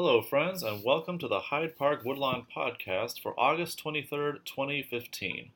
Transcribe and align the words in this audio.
Hello, 0.00 0.22
friends, 0.22 0.62
and 0.62 0.84
welcome 0.84 1.18
to 1.18 1.26
the 1.26 1.40
Hyde 1.40 1.76
Park 1.76 2.04
Woodlawn 2.04 2.46
podcast 2.56 3.20
for 3.20 3.34
August 3.36 3.82
23rd, 3.82 4.44
2015. 4.44 5.50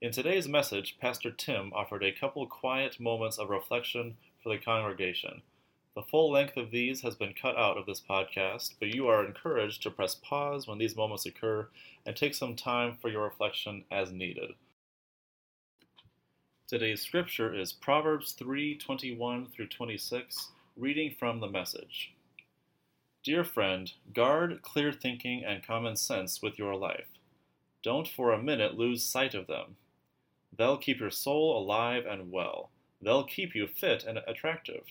In 0.00 0.12
today's 0.12 0.46
message, 0.46 0.98
Pastor 1.00 1.32
Tim 1.32 1.72
offered 1.74 2.04
a 2.04 2.12
couple 2.12 2.46
quiet 2.46 3.00
moments 3.00 3.38
of 3.38 3.50
reflection 3.50 4.18
for 4.40 4.50
the 4.50 4.62
congregation. 4.62 5.42
The 5.96 6.02
full 6.04 6.30
length 6.30 6.56
of 6.56 6.70
these 6.70 7.00
has 7.00 7.16
been 7.16 7.34
cut 7.34 7.56
out 7.56 7.76
of 7.76 7.86
this 7.86 8.00
podcast, 8.00 8.74
but 8.78 8.94
you 8.94 9.08
are 9.08 9.26
encouraged 9.26 9.82
to 9.82 9.90
press 9.90 10.14
pause 10.14 10.68
when 10.68 10.78
these 10.78 10.94
moments 10.94 11.26
occur 11.26 11.66
and 12.06 12.14
take 12.14 12.36
some 12.36 12.54
time 12.54 12.98
for 13.02 13.08
your 13.08 13.24
reflection 13.24 13.82
as 13.90 14.12
needed. 14.12 14.52
Today's 16.68 17.02
scripture 17.02 17.52
is 17.52 17.72
Proverbs 17.72 18.32
3:21 18.34 19.48
through 19.48 19.66
26, 19.66 20.52
reading 20.76 21.16
from 21.18 21.40
the 21.40 21.48
message. 21.48 22.11
Dear 23.24 23.44
friend, 23.44 23.92
guard 24.12 24.62
clear 24.62 24.92
thinking 24.92 25.44
and 25.44 25.64
common 25.64 25.94
sense 25.94 26.42
with 26.42 26.58
your 26.58 26.74
life. 26.74 27.06
Don't 27.80 28.08
for 28.08 28.32
a 28.32 28.42
minute 28.42 28.76
lose 28.76 29.04
sight 29.04 29.32
of 29.32 29.46
them. 29.46 29.76
They'll 30.56 30.76
keep 30.76 30.98
your 30.98 31.12
soul 31.12 31.56
alive 31.56 32.04
and 32.04 32.32
well. 32.32 32.70
They'll 33.00 33.22
keep 33.22 33.54
you 33.54 33.68
fit 33.68 34.02
and 34.02 34.18
attractive. 34.26 34.82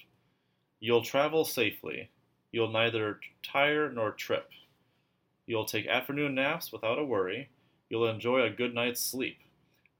You'll 0.79 1.03
travel 1.03 1.43
safely. 1.43 2.09
You'll 2.53 2.71
neither 2.71 3.19
tire 3.43 3.91
nor 3.91 4.11
trip. 4.11 4.49
You'll 5.45 5.65
take 5.65 5.87
afternoon 5.87 6.33
naps 6.35 6.71
without 6.71 6.99
a 6.99 7.03
worry. 7.03 7.49
You'll 7.89 8.07
enjoy 8.07 8.43
a 8.43 8.49
good 8.49 8.73
night's 8.73 9.01
sleep. 9.01 9.39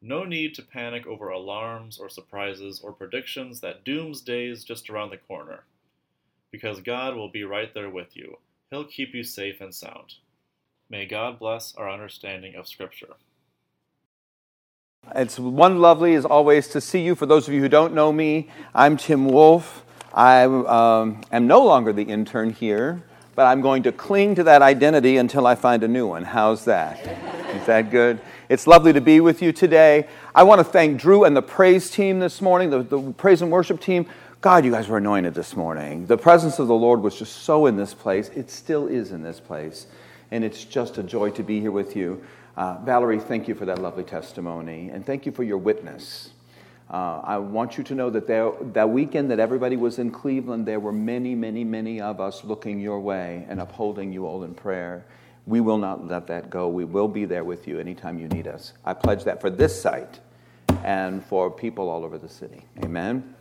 No 0.02 0.23
need 0.23 0.55
to 0.55 0.62
panic 0.62 1.05
over 1.05 1.27
alarms 1.27 1.99
or 1.99 2.07
surprises 2.07 2.79
or 2.82 2.93
predictions 2.93 3.59
that 3.59 3.84
doomsday 3.84 4.48
is 4.48 4.63
just 4.63 4.90
around 4.90 5.09
the 5.09 5.18
corner. 5.18 5.65
Because 6.52 6.82
God 6.82 7.16
will 7.16 7.30
be 7.30 7.44
right 7.44 7.74
there 7.74 7.90
with 7.90 8.16
you. 8.16 8.38
He'll 8.70 8.84
keep 8.84 9.13
you 9.13 9.24
safe 9.24 9.62
and 9.62 9.74
sound. 9.74 10.16
May 10.90 11.05
God 11.05 11.40
bless 11.40 11.74
our 11.76 11.90
understanding 11.90 12.55
of 12.55 12.68
Scripture. 12.68 13.13
It's 15.16 15.40
one 15.40 15.80
lovely, 15.80 16.13
as 16.16 16.26
always, 16.26 16.68
to 16.70 16.82
see 16.82 17.02
you. 17.02 17.16
For 17.16 17.26
those 17.26 17.48
of 17.48 17.54
you 17.54 17.62
who 17.62 17.70
don't 17.70 17.93
know 17.93 18.12
me, 18.12 18.49
I'm 18.76 18.98
Tim 18.98 19.26
Wolf. 19.26 19.84
I 20.13 20.43
um, 20.43 21.21
am 21.32 21.48
no 21.48 21.63
longer 21.63 21.93
the 21.93 22.04
intern 22.04 22.52
here, 22.52 23.02
but 23.36 23.46
I'm 23.46 23.62
going 23.62 23.84
to 23.84 23.91
cling 23.91 24.36
to 24.36 24.43
that 24.43 24.62
identity 24.62 25.18
until 25.18 25.48
I 25.48 25.55
find 25.55 25.84
a 25.84 25.88
new 25.88 26.08
one. 26.08 26.24
How's 26.24 26.65
that? 26.65 26.99
Is 27.55 27.65
that 27.65 27.90
good? 27.90 28.20
It's 28.49 28.68
lovely 28.68 28.93
to 28.93 29.02
be 29.02 29.21
with 29.21 29.41
you 29.41 29.54
today. 29.54 30.08
I 30.36 30.43
want 30.43 30.60
to 30.60 30.65
thank 30.65 30.99
Drew 30.99 31.24
and 31.24 31.36
the 31.36 31.41
praise 31.41 31.90
team 31.90 32.20
this 32.20 32.41
morning, 32.41 32.70
the, 32.70 32.84
the 32.84 33.13
praise 33.13 33.41
and 33.41 33.49
worship 33.49 33.80
team. 33.80 34.05
God, 34.41 34.65
you 34.65 34.71
guys 34.71 34.87
were 34.87 34.97
anointed 34.97 35.35
this 35.35 35.55
morning. 35.55 36.07
The 36.07 36.17
presence 36.17 36.57
of 36.57 36.67
the 36.67 36.73
Lord 36.73 37.03
was 37.03 37.15
just 37.15 37.43
so 37.43 37.67
in 37.67 37.77
this 37.77 37.93
place. 37.93 38.29
It 38.29 38.49
still 38.49 38.87
is 38.87 39.11
in 39.11 39.21
this 39.21 39.39
place. 39.39 39.85
And 40.31 40.43
it's 40.43 40.65
just 40.65 40.97
a 40.97 41.03
joy 41.03 41.29
to 41.31 41.43
be 41.43 41.61
here 41.61 41.70
with 41.70 41.95
you. 41.95 42.23
Uh, 42.57 42.79
Valerie, 42.79 43.19
thank 43.19 43.47
you 43.47 43.53
for 43.53 43.65
that 43.65 43.77
lovely 43.77 44.03
testimony. 44.03 44.89
And 44.89 45.05
thank 45.05 45.27
you 45.27 45.31
for 45.31 45.43
your 45.43 45.59
witness. 45.59 46.31
Uh, 46.89 47.21
I 47.23 47.37
want 47.37 47.77
you 47.77 47.84
to 47.84 47.93
know 47.93 48.09
that 48.09 48.25
there, 48.25 48.51
that 48.73 48.89
weekend 48.89 49.29
that 49.29 49.39
everybody 49.39 49.77
was 49.77 49.99
in 49.99 50.09
Cleveland, 50.09 50.65
there 50.65 50.79
were 50.79 50.91
many, 50.91 51.35
many, 51.35 51.63
many 51.63 52.01
of 52.01 52.19
us 52.19 52.43
looking 52.43 52.79
your 52.79 52.99
way 52.99 53.45
and 53.47 53.62
upholding 53.62 54.12
you 54.12 54.25
all 54.25 54.43
in 54.43 54.55
prayer. 54.55 55.05
We 55.45 55.62
will 55.62 55.77
not 55.77 56.07
let 56.07 56.25
that 56.27 56.49
go. 56.49 56.67
We 56.67 56.85
will 56.85 57.07
be 57.07 57.25
there 57.25 57.43
with 57.43 57.67
you 57.67 57.79
anytime 57.79 58.17
you 58.17 58.27
need 58.27 58.47
us. 58.47 58.73
I 58.85 58.95
pledge 58.95 59.23
that 59.25 59.39
for 59.39 59.51
this 59.51 59.79
site 59.79 60.19
and 60.84 61.23
for 61.23 61.51
people 61.51 61.89
all 61.89 62.03
over 62.03 62.17
the 62.17 62.29
city. 62.29 62.65
Amen. 62.84 63.35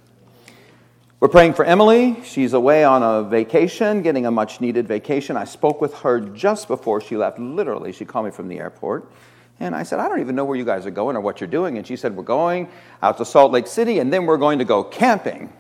We're 1.20 1.28
praying 1.28 1.52
for 1.52 1.66
Emily. 1.66 2.16
She's 2.24 2.54
away 2.54 2.82
on 2.82 3.02
a 3.02 3.22
vacation, 3.28 4.00
getting 4.00 4.24
a 4.24 4.30
much 4.30 4.62
needed 4.62 4.89
vacation. 4.89 5.36
I 5.36 5.45
spoke 5.45 5.78
with 5.78 5.92
her 5.96 6.18
just 6.18 6.67
before 6.67 7.02
she 7.02 7.14
left. 7.14 7.39
Literally, 7.39 7.92
she 7.92 8.06
called 8.06 8.24
me 8.24 8.30
from 8.30 8.48
the 8.48 8.58
airport. 8.58 9.12
And 9.61 9.77
I 9.77 9.83
said, 9.83 10.00
I 10.00 10.08
don't 10.08 10.20
even 10.20 10.34
know 10.34 10.46
where 10.46 10.56
you 10.56 10.64
guys 10.64 10.86
are 10.86 10.90
going 10.90 11.17
or 11.17 11.20
what 11.20 11.39
you're 11.39 11.50
doing. 11.50 11.77
And 11.77 11.86
she 11.86 11.96
said, 11.96 12.17
We're 12.17 12.22
going 12.22 12.70
out 13.02 13.18
to 13.18 13.27
Salt 13.27 13.52
Lake 13.52 13.67
City 13.67 13.98
and 13.98 14.11
then 14.11 14.24
we're 14.24 14.39
going 14.39 14.61
to 14.61 14.64
go 14.64 14.83
camping. 14.83 15.52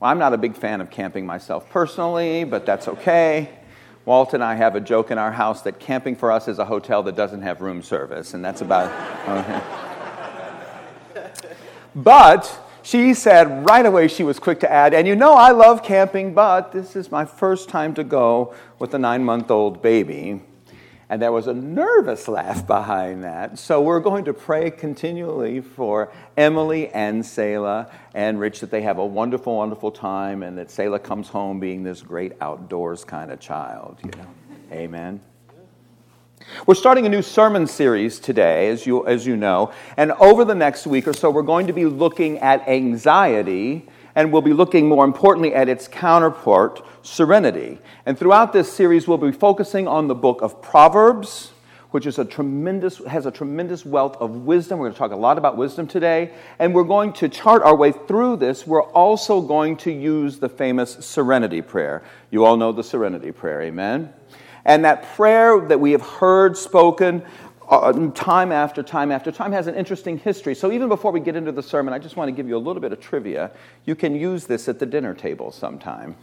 Well, 0.00 0.10
I'm 0.10 0.18
not 0.18 0.34
a 0.34 0.38
big 0.38 0.56
fan 0.56 0.80
of 0.80 0.90
camping 0.90 1.24
myself 1.24 1.70
personally, 1.70 2.42
but 2.42 2.66
that's 2.66 2.88
okay. 2.88 3.50
Walt 4.04 4.34
and 4.34 4.42
I 4.42 4.56
have 4.56 4.74
a 4.74 4.80
joke 4.80 5.12
in 5.12 5.18
our 5.18 5.30
house 5.30 5.62
that 5.62 5.78
camping 5.78 6.16
for 6.16 6.32
us 6.32 6.48
is 6.48 6.58
a 6.58 6.64
hotel 6.64 7.04
that 7.04 7.14
doesn't 7.14 7.42
have 7.42 7.60
room 7.60 7.80
service, 7.80 8.34
and 8.34 8.44
that's 8.44 8.60
about. 8.60 8.90
Okay. 9.28 9.62
but 11.94 12.63
she 12.84 13.14
said 13.14 13.66
right 13.66 13.86
away, 13.86 14.08
she 14.08 14.22
was 14.22 14.38
quick 14.38 14.60
to 14.60 14.70
add, 14.70 14.92
and 14.92 15.08
you 15.08 15.16
know 15.16 15.32
I 15.32 15.52
love 15.52 15.82
camping, 15.82 16.34
but 16.34 16.70
this 16.70 16.94
is 16.94 17.10
my 17.10 17.24
first 17.24 17.70
time 17.70 17.94
to 17.94 18.04
go 18.04 18.54
with 18.78 18.92
a 18.92 18.98
nine 18.98 19.24
month 19.24 19.50
old 19.50 19.80
baby. 19.80 20.42
And 21.08 21.20
there 21.20 21.32
was 21.32 21.46
a 21.46 21.54
nervous 21.54 22.28
laugh 22.28 22.66
behind 22.66 23.24
that. 23.24 23.58
So 23.58 23.80
we're 23.80 24.00
going 24.00 24.24
to 24.26 24.34
pray 24.34 24.70
continually 24.70 25.60
for 25.60 26.12
Emily 26.36 26.88
and 26.88 27.24
Selah 27.24 27.90
and 28.14 28.38
Rich 28.38 28.60
that 28.60 28.70
they 28.70 28.82
have 28.82 28.98
a 28.98 29.06
wonderful, 29.06 29.56
wonderful 29.56 29.90
time 29.90 30.42
and 30.42 30.58
that 30.58 30.70
Selah 30.70 30.98
comes 30.98 31.28
home 31.28 31.60
being 31.60 31.82
this 31.82 32.02
great 32.02 32.32
outdoors 32.40 33.04
kind 33.04 33.30
of 33.30 33.40
child, 33.40 33.98
you 34.04 34.10
know. 34.10 34.26
Amen. 34.72 35.20
We're 36.66 36.74
starting 36.74 37.06
a 37.06 37.08
new 37.08 37.22
sermon 37.22 37.66
series 37.66 38.18
today, 38.18 38.68
as 38.68 38.86
you, 38.86 39.06
as 39.06 39.26
you 39.26 39.36
know, 39.36 39.72
and 39.96 40.12
over 40.12 40.44
the 40.44 40.54
next 40.54 40.86
week 40.86 41.08
or 41.08 41.14
so, 41.14 41.30
we're 41.30 41.42
going 41.42 41.66
to 41.66 41.72
be 41.72 41.86
looking 41.86 42.38
at 42.38 42.68
anxiety 42.68 43.88
and 44.14 44.30
we'll 44.30 44.42
be 44.42 44.52
looking 44.52 44.86
more 44.86 45.04
importantly 45.04 45.54
at 45.54 45.68
its 45.68 45.88
counterpart, 45.88 46.82
serenity. 47.02 47.78
And 48.06 48.18
throughout 48.18 48.52
this 48.52 48.72
series, 48.72 49.08
we'll 49.08 49.18
be 49.18 49.32
focusing 49.32 49.88
on 49.88 50.06
the 50.06 50.14
book 50.14 50.42
of 50.42 50.60
Proverbs, 50.62 51.50
which 51.90 52.06
is 52.06 52.18
a 52.18 52.24
tremendous, 52.24 52.98
has 53.06 53.26
a 53.26 53.30
tremendous 53.30 53.84
wealth 53.84 54.16
of 54.18 54.30
wisdom. 54.30 54.78
We're 54.78 54.86
going 54.86 54.94
to 54.94 54.98
talk 54.98 55.12
a 55.12 55.16
lot 55.16 55.38
about 55.38 55.56
wisdom 55.56 55.86
today. 55.86 56.32
And 56.58 56.74
we're 56.74 56.84
going 56.84 57.12
to 57.14 57.28
chart 57.28 57.62
our 57.62 57.74
way 57.74 57.92
through 57.92 58.36
this. 58.36 58.66
We're 58.66 58.82
also 58.82 59.40
going 59.40 59.78
to 59.78 59.90
use 59.90 60.38
the 60.38 60.48
famous 60.48 60.92
serenity 61.04 61.62
prayer. 61.62 62.04
You 62.30 62.44
all 62.44 62.56
know 62.56 62.70
the 62.70 62.84
serenity 62.84 63.32
prayer, 63.32 63.62
amen? 63.62 64.12
And 64.64 64.84
that 64.84 65.14
prayer 65.14 65.60
that 65.60 65.78
we 65.80 65.92
have 65.92 66.02
heard 66.02 66.56
spoken 66.56 67.22
uh, 67.68 67.92
time 68.10 68.52
after 68.52 68.82
time 68.82 69.10
after 69.10 69.32
time 69.32 69.52
has 69.52 69.66
an 69.66 69.74
interesting 69.74 70.18
history. 70.18 70.54
So 70.54 70.70
even 70.70 70.88
before 70.88 71.12
we 71.12 71.20
get 71.20 71.36
into 71.36 71.52
the 71.52 71.62
sermon, 71.62 71.94
I 71.94 71.98
just 71.98 72.16
want 72.16 72.28
to 72.28 72.32
give 72.32 72.48
you 72.48 72.56
a 72.56 72.58
little 72.58 72.80
bit 72.80 72.92
of 72.92 73.00
trivia. 73.00 73.50
You 73.84 73.94
can 73.94 74.14
use 74.14 74.46
this 74.46 74.68
at 74.68 74.78
the 74.78 74.86
dinner 74.86 75.14
table 75.14 75.50
sometime. 75.50 76.16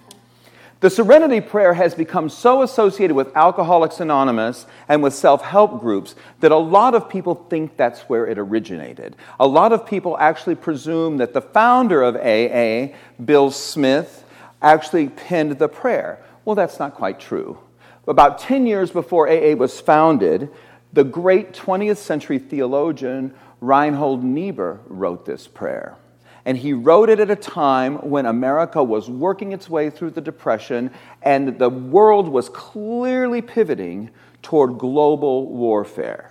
The 0.81 0.89
Serenity 0.89 1.41
Prayer 1.41 1.75
has 1.75 1.93
become 1.93 2.27
so 2.27 2.63
associated 2.63 3.15
with 3.15 3.35
Alcoholics 3.37 3.99
Anonymous 3.99 4.65
and 4.87 5.03
with 5.03 5.13
self 5.13 5.43
help 5.43 5.79
groups 5.79 6.15
that 6.39 6.51
a 6.51 6.57
lot 6.57 6.95
of 6.95 7.07
people 7.07 7.35
think 7.35 7.77
that's 7.77 8.01
where 8.01 8.25
it 8.25 8.39
originated. 8.39 9.15
A 9.39 9.45
lot 9.45 9.73
of 9.73 9.85
people 9.85 10.17
actually 10.17 10.55
presume 10.55 11.17
that 11.17 11.33
the 11.33 11.41
founder 11.41 12.01
of 12.01 12.15
AA, 12.15 12.95
Bill 13.23 13.51
Smith, 13.51 14.23
actually 14.59 15.09
penned 15.09 15.59
the 15.59 15.67
prayer. 15.67 16.23
Well, 16.45 16.55
that's 16.55 16.79
not 16.79 16.95
quite 16.95 17.19
true. 17.19 17.59
About 18.07 18.39
10 18.39 18.65
years 18.65 18.89
before 18.89 19.29
AA 19.29 19.53
was 19.53 19.79
founded, 19.79 20.49
the 20.91 21.03
great 21.03 21.53
20th 21.53 21.97
century 21.97 22.39
theologian 22.39 23.33
Reinhold 23.59 24.23
Niebuhr 24.23 24.79
wrote 24.87 25.25
this 25.25 25.47
prayer. 25.47 25.95
And 26.43 26.57
he 26.57 26.73
wrote 26.73 27.09
it 27.09 27.19
at 27.19 27.29
a 27.29 27.35
time 27.35 27.97
when 27.97 28.25
America 28.25 28.83
was 28.83 29.07
working 29.07 29.51
its 29.51 29.69
way 29.69 29.91
through 29.91 30.11
the 30.11 30.21
Depression 30.21 30.89
and 31.21 31.59
the 31.59 31.69
world 31.69 32.27
was 32.27 32.49
clearly 32.49 33.43
pivoting 33.43 34.09
toward 34.41 34.79
global 34.79 35.47
warfare. 35.47 36.30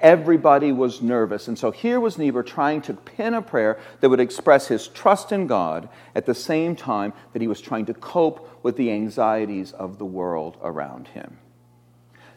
Everybody 0.00 0.72
was 0.72 1.00
nervous. 1.00 1.48
And 1.48 1.58
so 1.58 1.70
here 1.70 1.98
was 1.98 2.18
Niebuhr 2.18 2.42
trying 2.42 2.82
to 2.82 2.94
pen 2.94 3.32
a 3.32 3.40
prayer 3.40 3.78
that 4.00 4.10
would 4.10 4.20
express 4.20 4.68
his 4.68 4.88
trust 4.88 5.32
in 5.32 5.46
God 5.46 5.88
at 6.14 6.26
the 6.26 6.34
same 6.34 6.76
time 6.76 7.14
that 7.32 7.40
he 7.40 7.48
was 7.48 7.60
trying 7.60 7.86
to 7.86 7.94
cope 7.94 8.62
with 8.62 8.76
the 8.76 8.90
anxieties 8.90 9.72
of 9.72 9.98
the 9.98 10.04
world 10.04 10.58
around 10.62 11.08
him. 11.08 11.38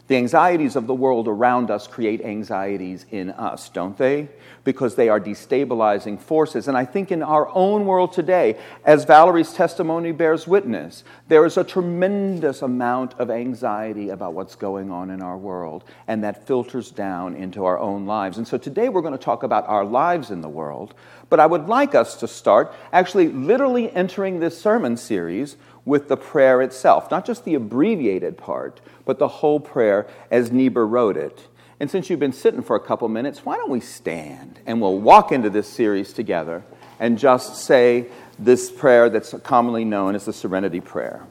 The 0.09 0.17
anxieties 0.17 0.75
of 0.75 0.87
the 0.87 0.93
world 0.95 1.27
around 1.27 1.69
us 1.69 1.85
create 1.85 2.21
anxieties 2.21 3.05
in 3.11 3.29
us, 3.29 3.69
don't 3.69 3.95
they? 3.95 4.29
Because 4.63 4.95
they 4.95 5.07
are 5.07 5.19
destabilizing 5.19 6.19
forces. 6.19 6.67
And 6.67 6.75
I 6.75 6.85
think 6.85 7.11
in 7.11 7.21
our 7.21 7.47
own 7.53 7.85
world 7.85 8.11
today, 8.11 8.57
as 8.83 9.05
Valerie's 9.05 9.53
testimony 9.53 10.11
bears 10.11 10.47
witness, 10.47 11.03
there 11.27 11.45
is 11.45 11.57
a 11.57 11.63
tremendous 11.63 12.63
amount 12.63 13.13
of 13.19 13.29
anxiety 13.29 14.09
about 14.09 14.33
what's 14.33 14.55
going 14.55 14.89
on 14.89 15.11
in 15.11 15.21
our 15.21 15.37
world, 15.37 15.83
and 16.07 16.23
that 16.23 16.47
filters 16.47 16.89
down 16.89 17.35
into 17.35 17.65
our 17.65 17.77
own 17.77 18.07
lives. 18.07 18.39
And 18.39 18.47
so 18.47 18.57
today 18.57 18.89
we're 18.89 19.03
going 19.03 19.13
to 19.13 19.23
talk 19.23 19.43
about 19.43 19.67
our 19.67 19.85
lives 19.85 20.31
in 20.31 20.41
the 20.41 20.49
world, 20.49 20.95
but 21.29 21.39
I 21.39 21.45
would 21.45 21.67
like 21.67 21.93
us 21.93 22.15
to 22.21 22.27
start 22.27 22.73
actually 22.91 23.27
literally 23.27 23.91
entering 23.91 24.39
this 24.39 24.59
sermon 24.59 24.97
series 24.97 25.55
with 25.89 26.07
the 26.07 26.15
prayer 26.15 26.61
itself, 26.61 27.11
not 27.11 27.25
just 27.25 27.43
the 27.43 27.55
abbreviated 27.55 28.37
part, 28.37 28.79
but 29.05 29.19
the 29.19 29.27
whole 29.27 29.59
prayer 29.59 30.07
as 30.31 30.51
Niebuhr 30.51 30.87
wrote 30.87 31.17
it. 31.17 31.47
And 31.79 31.89
since 31.89 32.09
you've 32.09 32.19
been 32.19 32.33
sitting 32.33 32.61
for 32.61 32.75
a 32.75 32.79
couple 32.79 33.07
minutes, 33.09 33.45
why 33.45 33.57
don't 33.57 33.69
we 33.69 33.79
stand 33.79 34.59
and 34.65 34.79
we'll 34.79 34.99
walk 34.99 35.31
into 35.31 35.49
this 35.49 35.67
series 35.67 36.13
together 36.13 36.63
and 36.99 37.17
just 37.17 37.55
say 37.55 38.07
this 38.37 38.71
prayer 38.71 39.09
that's 39.09 39.33
commonly 39.43 39.83
known 39.83 40.15
as 40.15 40.25
the 40.25 40.33
Serenity 40.33 40.79
Prayer 40.79 41.25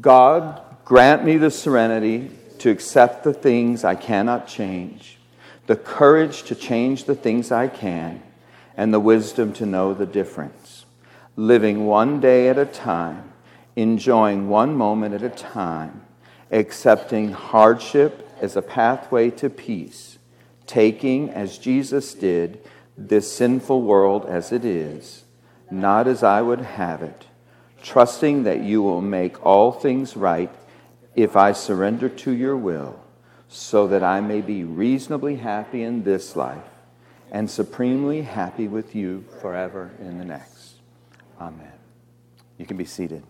God, 0.00 0.62
Grant 0.86 1.24
me 1.24 1.36
the 1.36 1.50
serenity 1.50 2.30
to 2.60 2.70
accept 2.70 3.24
the 3.24 3.34
things 3.34 3.82
I 3.82 3.96
cannot 3.96 4.46
change, 4.46 5.18
the 5.66 5.74
courage 5.74 6.44
to 6.44 6.54
change 6.54 7.04
the 7.04 7.16
things 7.16 7.50
I 7.50 7.66
can, 7.66 8.22
and 8.76 8.94
the 8.94 9.00
wisdom 9.00 9.52
to 9.54 9.66
know 9.66 9.94
the 9.94 10.06
difference. 10.06 10.65
Living 11.36 11.84
one 11.84 12.18
day 12.18 12.48
at 12.48 12.56
a 12.56 12.64
time, 12.64 13.30
enjoying 13.76 14.48
one 14.48 14.74
moment 14.74 15.14
at 15.14 15.22
a 15.22 15.28
time, 15.28 16.00
accepting 16.50 17.30
hardship 17.32 18.26
as 18.40 18.56
a 18.56 18.62
pathway 18.62 19.30
to 19.30 19.50
peace, 19.50 20.16
taking, 20.66 21.28
as 21.28 21.58
Jesus 21.58 22.14
did, 22.14 22.58
this 22.96 23.30
sinful 23.30 23.82
world 23.82 24.24
as 24.24 24.50
it 24.50 24.64
is, 24.64 25.24
not 25.70 26.08
as 26.08 26.22
I 26.22 26.40
would 26.40 26.60
have 26.60 27.02
it, 27.02 27.26
trusting 27.82 28.44
that 28.44 28.62
you 28.62 28.82
will 28.82 29.02
make 29.02 29.44
all 29.44 29.72
things 29.72 30.16
right 30.16 30.50
if 31.14 31.36
I 31.36 31.52
surrender 31.52 32.08
to 32.08 32.30
your 32.30 32.56
will, 32.56 32.98
so 33.48 33.86
that 33.88 34.02
I 34.02 34.22
may 34.22 34.40
be 34.40 34.64
reasonably 34.64 35.36
happy 35.36 35.82
in 35.82 36.04
this 36.04 36.34
life 36.34 36.64
and 37.30 37.50
supremely 37.50 38.22
happy 38.22 38.68
with 38.68 38.94
you 38.94 39.24
forever 39.42 39.90
in 40.00 40.18
the 40.18 40.24
next. 40.24 40.75
Amen. 41.40 41.72
You 42.58 42.66
can 42.66 42.76
be 42.76 42.84
seated. 42.84 43.22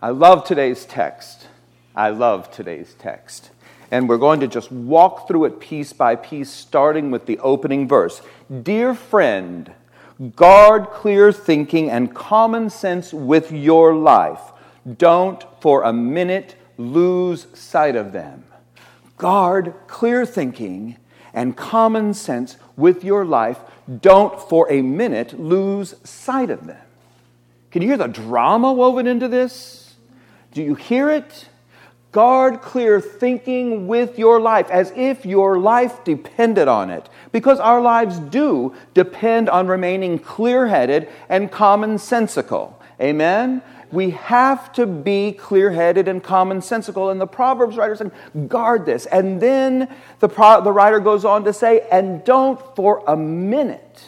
I 0.00 0.10
love 0.10 0.44
today's 0.44 0.84
text. 0.84 1.48
I 1.96 2.10
love 2.10 2.50
today's 2.50 2.94
text. 2.98 3.50
And 3.90 4.08
we're 4.08 4.18
going 4.18 4.40
to 4.40 4.48
just 4.48 4.70
walk 4.70 5.26
through 5.26 5.46
it 5.46 5.60
piece 5.60 5.92
by 5.92 6.16
piece, 6.16 6.50
starting 6.50 7.10
with 7.10 7.26
the 7.26 7.38
opening 7.38 7.88
verse. 7.88 8.20
Dear 8.62 8.94
friend, 8.94 9.72
guard 10.36 10.88
clear 10.90 11.32
thinking 11.32 11.90
and 11.90 12.14
common 12.14 12.70
sense 12.70 13.12
with 13.12 13.50
your 13.50 13.94
life. 13.94 14.40
Don't 14.98 15.42
for 15.60 15.84
a 15.84 15.92
minute 15.92 16.56
lose 16.76 17.46
sight 17.54 17.96
of 17.96 18.12
them. 18.12 18.44
Guard 19.16 19.74
clear 19.86 20.26
thinking 20.26 20.96
and 21.34 21.56
common 21.56 22.14
sense 22.14 22.56
with 22.76 23.04
your 23.04 23.24
life. 23.24 23.58
Don't 24.00 24.40
for 24.48 24.70
a 24.72 24.80
minute 24.80 25.38
lose 25.38 25.94
sight 26.04 26.48
of 26.48 26.66
them. 26.66 26.78
Can 27.70 27.82
you 27.82 27.88
hear 27.88 27.96
the 27.96 28.06
drama 28.06 28.72
woven 28.72 29.06
into 29.06 29.28
this? 29.28 29.94
Do 30.52 30.62
you 30.62 30.76
hear 30.76 31.10
it? 31.10 31.48
Guard 32.12 32.62
clear 32.62 33.00
thinking 33.00 33.88
with 33.88 34.20
your 34.20 34.40
life 34.40 34.70
as 34.70 34.92
if 34.94 35.26
your 35.26 35.58
life 35.58 36.04
depended 36.04 36.68
on 36.68 36.88
it. 36.88 37.08
Because 37.32 37.58
our 37.58 37.80
lives 37.80 38.20
do 38.20 38.72
depend 38.94 39.48
on 39.48 39.66
remaining 39.66 40.20
clear 40.20 40.68
headed 40.68 41.08
and 41.28 41.50
commonsensical. 41.50 42.74
Amen? 43.00 43.60
We 43.94 44.10
have 44.10 44.72
to 44.72 44.86
be 44.86 45.32
clear 45.32 45.70
headed 45.70 46.08
and 46.08 46.22
commonsensical. 46.22 47.10
And 47.12 47.20
the 47.20 47.26
Proverbs 47.26 47.76
writer 47.76 47.94
said, 47.94 48.10
guard 48.48 48.84
this. 48.84 49.06
And 49.06 49.40
then 49.40 49.94
the, 50.18 50.28
pro- 50.28 50.62
the 50.62 50.72
writer 50.72 50.98
goes 51.00 51.24
on 51.24 51.44
to 51.44 51.52
say, 51.52 51.86
and 51.90 52.24
don't 52.24 52.60
for 52.74 53.04
a 53.06 53.16
minute 53.16 54.04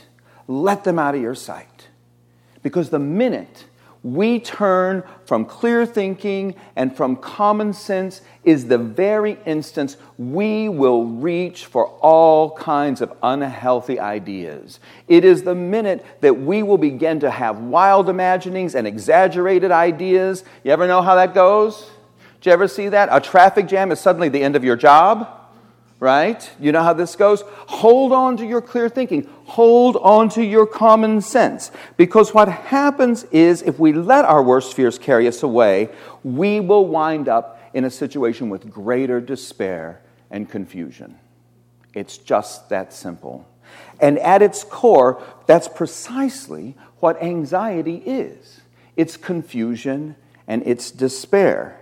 let 0.48 0.84
them 0.84 0.98
out 0.98 1.14
of 1.14 1.22
your 1.22 1.34
sight. 1.34 1.88
Because 2.62 2.90
the 2.90 2.98
minute 2.98 3.66
we 4.06 4.38
turn 4.38 5.02
from 5.24 5.44
clear 5.44 5.84
thinking 5.84 6.54
and 6.76 6.96
from 6.96 7.16
common 7.16 7.72
sense 7.72 8.20
is 8.44 8.68
the 8.68 8.78
very 8.78 9.36
instance 9.44 9.96
we 10.16 10.68
will 10.68 11.06
reach 11.06 11.66
for 11.66 11.88
all 11.98 12.52
kinds 12.52 13.00
of 13.00 13.12
unhealthy 13.20 13.98
ideas. 13.98 14.78
It 15.08 15.24
is 15.24 15.42
the 15.42 15.56
minute 15.56 16.06
that 16.20 16.34
we 16.34 16.62
will 16.62 16.78
begin 16.78 17.18
to 17.18 17.30
have 17.32 17.58
wild 17.58 18.08
imaginings 18.08 18.76
and 18.76 18.86
exaggerated 18.86 19.72
ideas. 19.72 20.44
You 20.62 20.70
ever 20.70 20.86
know 20.86 21.02
how 21.02 21.16
that 21.16 21.34
goes? 21.34 21.90
Did 22.40 22.50
you 22.50 22.52
ever 22.52 22.68
see 22.68 22.88
that? 22.90 23.08
A 23.10 23.20
traffic 23.20 23.66
jam 23.66 23.90
is 23.90 23.98
suddenly 23.98 24.28
the 24.28 24.40
end 24.40 24.54
of 24.54 24.62
your 24.62 24.76
job 24.76 25.45
right? 25.98 26.50
You 26.60 26.72
know 26.72 26.82
how 26.82 26.92
this 26.92 27.16
goes? 27.16 27.42
Hold 27.46 28.12
on 28.12 28.36
to 28.36 28.46
your 28.46 28.60
clear 28.60 28.88
thinking. 28.88 29.28
Hold 29.44 29.96
on 29.96 30.28
to 30.30 30.44
your 30.44 30.66
common 30.66 31.20
sense. 31.20 31.70
Because 31.96 32.34
what 32.34 32.48
happens 32.48 33.24
is 33.24 33.62
if 33.62 33.78
we 33.78 33.92
let 33.92 34.24
our 34.24 34.42
worst 34.42 34.74
fears 34.74 34.98
carry 34.98 35.26
us 35.26 35.42
away, 35.42 35.88
we 36.22 36.60
will 36.60 36.86
wind 36.86 37.28
up 37.28 37.60
in 37.72 37.84
a 37.84 37.90
situation 37.90 38.50
with 38.50 38.70
greater 38.70 39.20
despair 39.20 40.00
and 40.30 40.48
confusion. 40.50 41.18
It's 41.94 42.18
just 42.18 42.68
that 42.68 42.92
simple. 42.92 43.46
And 44.00 44.18
at 44.18 44.42
its 44.42 44.64
core, 44.64 45.22
that's 45.46 45.68
precisely 45.68 46.76
what 47.00 47.22
anxiety 47.22 47.96
is 48.04 48.60
it's 48.96 49.16
confusion 49.16 50.16
and 50.46 50.62
it's 50.64 50.90
despair. 50.90 51.78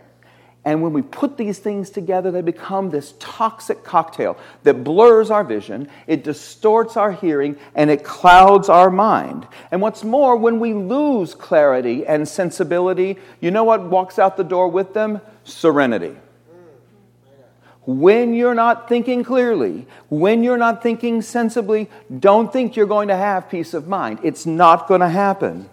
And 0.65 0.83
when 0.83 0.95
we 0.95 1.03
put 1.03 1.37
these 1.37 1.59
things 1.59 1.91
together, 1.91 2.31
they 2.31 2.41
become 2.41 2.89
this 2.89 3.15
toxic 3.19 3.85
cocktail 3.85 4.39
that 4.63 4.83
blurs 4.83 5.31
our 5.31 5.45
vision, 5.45 5.89
it 6.07 6.25
distorts 6.25 6.97
our 6.97 7.13
hearing, 7.13 7.57
and 7.75 7.91
it 7.91 8.03
clouds 8.03 8.71
our 8.71 8.91
mind. 8.91 9.47
And 9.71 9.83
what's 9.83 10.03
more, 10.05 10.37
when 10.37 10.59
we 10.61 10.73
lose 10.73 11.35
clarity 11.35 12.07
and 12.07 12.27
sensibility, 12.27 13.19
you 13.41 13.51
know 13.51 13.65
what 13.65 13.83
walks 13.83 14.19
out 14.19 14.39
the 14.39 14.45
door 14.45 14.69
with 14.69 14.95
them? 14.95 15.21
Serenity. 15.45 16.17
When 17.87 18.33
you're 18.33 18.55
not 18.55 18.89
thinking 18.89 19.23
clearly, 19.23 19.87
when 20.09 20.43
you're 20.43 20.57
not 20.57 20.83
thinking 20.83 21.21
sensibly, 21.21 21.91
don't 22.21 22.51
think 22.51 22.77
you're 22.77 22.87
going 22.87 23.09
to 23.09 23.17
have 23.17 23.51
peace 23.51 23.75
of 23.75 23.87
mind. 23.87 24.21
It's 24.23 24.47
not 24.47 24.89
going 24.89 25.03
to 25.03 25.09
happen. 25.11 25.69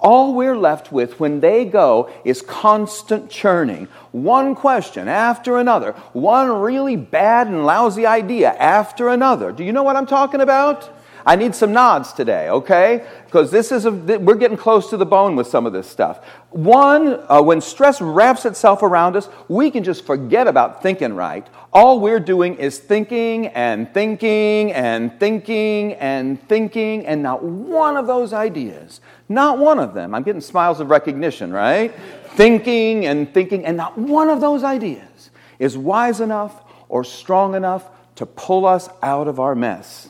All 0.00 0.32
we're 0.34 0.56
left 0.56 0.90
with 0.90 1.20
when 1.20 1.40
they 1.40 1.66
go 1.66 2.10
is 2.24 2.40
constant 2.40 3.30
churning. 3.30 3.86
One 4.12 4.54
question 4.54 5.08
after 5.08 5.58
another, 5.58 5.92
one 6.12 6.50
really 6.50 6.96
bad 6.96 7.48
and 7.48 7.66
lousy 7.66 8.06
idea 8.06 8.52
after 8.54 9.08
another. 9.08 9.52
Do 9.52 9.62
you 9.62 9.72
know 9.72 9.82
what 9.82 9.96
I'm 9.96 10.06
talking 10.06 10.40
about? 10.40 10.88
I 11.24 11.36
need 11.36 11.54
some 11.54 11.72
nods 11.72 12.12
today, 12.12 12.48
okay? 12.48 13.06
Because 13.26 13.50
this 13.50 13.72
is 13.72 13.84
a, 13.84 13.90
we're 13.90 14.34
getting 14.34 14.56
close 14.56 14.90
to 14.90 14.96
the 14.96 15.06
bone 15.06 15.36
with 15.36 15.46
some 15.46 15.66
of 15.66 15.72
this 15.72 15.88
stuff. 15.88 16.24
One, 16.50 17.22
uh, 17.28 17.42
when 17.42 17.60
stress 17.60 18.00
wraps 18.00 18.44
itself 18.44 18.82
around 18.82 19.16
us, 19.16 19.28
we 19.48 19.70
can 19.70 19.84
just 19.84 20.04
forget 20.04 20.46
about 20.46 20.82
thinking 20.82 21.14
right. 21.14 21.46
All 21.72 22.00
we're 22.00 22.20
doing 22.20 22.56
is 22.56 22.78
thinking 22.78 23.46
and 23.48 23.92
thinking 23.94 24.72
and 24.72 25.18
thinking 25.20 25.94
and 25.94 26.42
thinking, 26.48 27.06
and 27.06 27.22
not 27.22 27.44
one 27.44 27.96
of 27.96 28.06
those 28.06 28.32
ideas, 28.32 29.00
not 29.28 29.58
one 29.58 29.78
of 29.78 29.94
them. 29.94 30.14
I'm 30.14 30.22
getting 30.22 30.40
smiles 30.40 30.80
of 30.80 30.90
recognition, 30.90 31.52
right? 31.52 31.94
thinking 32.34 33.06
and 33.06 33.32
thinking, 33.32 33.66
and 33.66 33.76
not 33.76 33.98
one 33.98 34.30
of 34.30 34.40
those 34.40 34.64
ideas 34.64 35.30
is 35.58 35.76
wise 35.76 36.20
enough 36.20 36.64
or 36.88 37.04
strong 37.04 37.54
enough 37.54 37.90
to 38.14 38.26
pull 38.26 38.66
us 38.66 38.88
out 39.02 39.28
of 39.28 39.40
our 39.40 39.54
mess. 39.54 40.08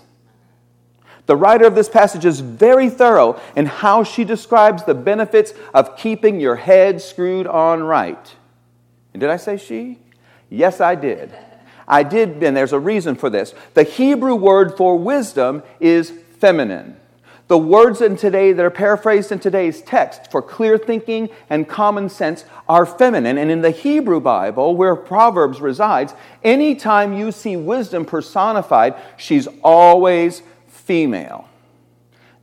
The 1.31 1.37
writer 1.37 1.65
of 1.65 1.77
this 1.77 1.89
passage 1.89 2.25
is 2.25 2.41
very 2.41 2.91
thorough 2.91 3.41
in 3.55 3.67
how 3.67 4.03
she 4.03 4.25
describes 4.25 4.83
the 4.83 4.95
benefits 4.95 5.55
of 5.73 5.97
keeping 5.97 6.41
your 6.41 6.57
head 6.57 7.01
screwed 7.01 7.47
on 7.47 7.85
right. 7.85 8.35
And 9.15 9.21
did 9.21 9.31
I 9.31 9.37
say 9.37 9.57
she? 9.57 10.01
Yes, 10.49 10.81
I 10.81 10.97
did. 10.97 11.33
I 11.87 12.03
did, 12.03 12.43
and 12.43 12.57
there's 12.57 12.73
a 12.73 12.81
reason 12.81 13.15
for 13.15 13.31
this. 13.31 13.55
The 13.75 13.85
Hebrew 13.85 14.35
word 14.35 14.77
for 14.77 14.99
wisdom 14.99 15.63
is 15.79 16.11
feminine. 16.41 16.97
The 17.47 17.59
words 17.59 18.01
in 18.01 18.17
today 18.17 18.53
that 18.53 18.65
are 18.65 18.69
paraphrased 18.69 19.31
in 19.31 19.39
today's 19.39 19.83
text 19.83 20.33
for 20.33 20.43
clear 20.43 20.79
thinking 20.79 21.29
and 21.49 21.69
common 21.69 22.09
sense 22.09 22.45
are 22.69 22.85
feminine. 22.85 23.39
And 23.39 23.53
in 23.53 23.61
the 23.61 23.71
Hebrew 23.71 24.19
Bible, 24.19 24.75
where 24.75 24.97
Proverbs 24.97 25.61
resides, 25.61 26.13
anytime 26.43 27.13
you 27.13 27.31
see 27.31 27.57
wisdom 27.57 28.05
personified, 28.05 28.97
she's 29.17 29.47
always 29.63 30.43
female. 30.81 31.49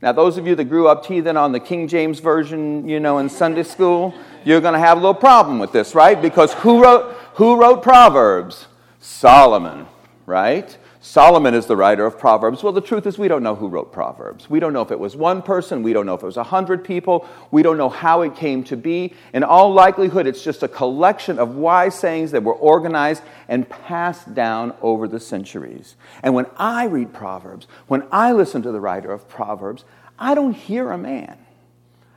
Now, 0.00 0.12
those 0.12 0.38
of 0.38 0.46
you 0.46 0.54
that 0.54 0.64
grew 0.64 0.86
up 0.86 1.04
teething 1.04 1.36
on 1.36 1.50
the 1.50 1.58
King 1.58 1.88
James 1.88 2.20
Version, 2.20 2.88
you 2.88 3.00
know, 3.00 3.18
in 3.18 3.28
Sunday 3.28 3.64
school, 3.64 4.14
you're 4.44 4.60
going 4.60 4.74
to 4.74 4.78
have 4.78 4.96
a 4.96 5.00
little 5.00 5.12
problem 5.12 5.58
with 5.58 5.72
this, 5.72 5.94
right? 5.94 6.20
Because 6.20 6.52
who 6.54 6.82
wrote, 6.82 7.12
who 7.34 7.60
wrote 7.60 7.82
Proverbs? 7.82 8.66
Solomon, 9.00 9.86
right? 10.24 10.76
Solomon 11.08 11.54
is 11.54 11.64
the 11.64 11.74
writer 11.74 12.04
of 12.04 12.18
Proverbs. 12.18 12.62
Well, 12.62 12.74
the 12.74 12.82
truth 12.82 13.06
is, 13.06 13.16
we 13.16 13.28
don't 13.28 13.42
know 13.42 13.54
who 13.54 13.68
wrote 13.68 13.92
Proverbs. 13.94 14.50
We 14.50 14.60
don't 14.60 14.74
know 14.74 14.82
if 14.82 14.90
it 14.90 15.00
was 15.00 15.16
one 15.16 15.40
person. 15.40 15.82
We 15.82 15.94
don't 15.94 16.04
know 16.04 16.12
if 16.12 16.22
it 16.22 16.26
was 16.26 16.36
a 16.36 16.44
hundred 16.44 16.84
people. 16.84 17.26
We 17.50 17.62
don't 17.62 17.78
know 17.78 17.88
how 17.88 18.20
it 18.20 18.36
came 18.36 18.62
to 18.64 18.76
be. 18.76 19.14
In 19.32 19.42
all 19.42 19.72
likelihood, 19.72 20.26
it's 20.26 20.44
just 20.44 20.62
a 20.62 20.68
collection 20.68 21.38
of 21.38 21.54
wise 21.54 21.98
sayings 21.98 22.32
that 22.32 22.42
were 22.42 22.52
organized 22.52 23.22
and 23.48 23.66
passed 23.70 24.34
down 24.34 24.74
over 24.82 25.08
the 25.08 25.18
centuries. 25.18 25.96
And 26.22 26.34
when 26.34 26.44
I 26.58 26.84
read 26.84 27.14
Proverbs, 27.14 27.68
when 27.86 28.06
I 28.12 28.32
listen 28.32 28.60
to 28.60 28.70
the 28.70 28.80
writer 28.80 29.10
of 29.10 29.30
Proverbs, 29.30 29.86
I 30.18 30.34
don't 30.34 30.52
hear 30.52 30.90
a 30.90 30.98
man. 30.98 31.38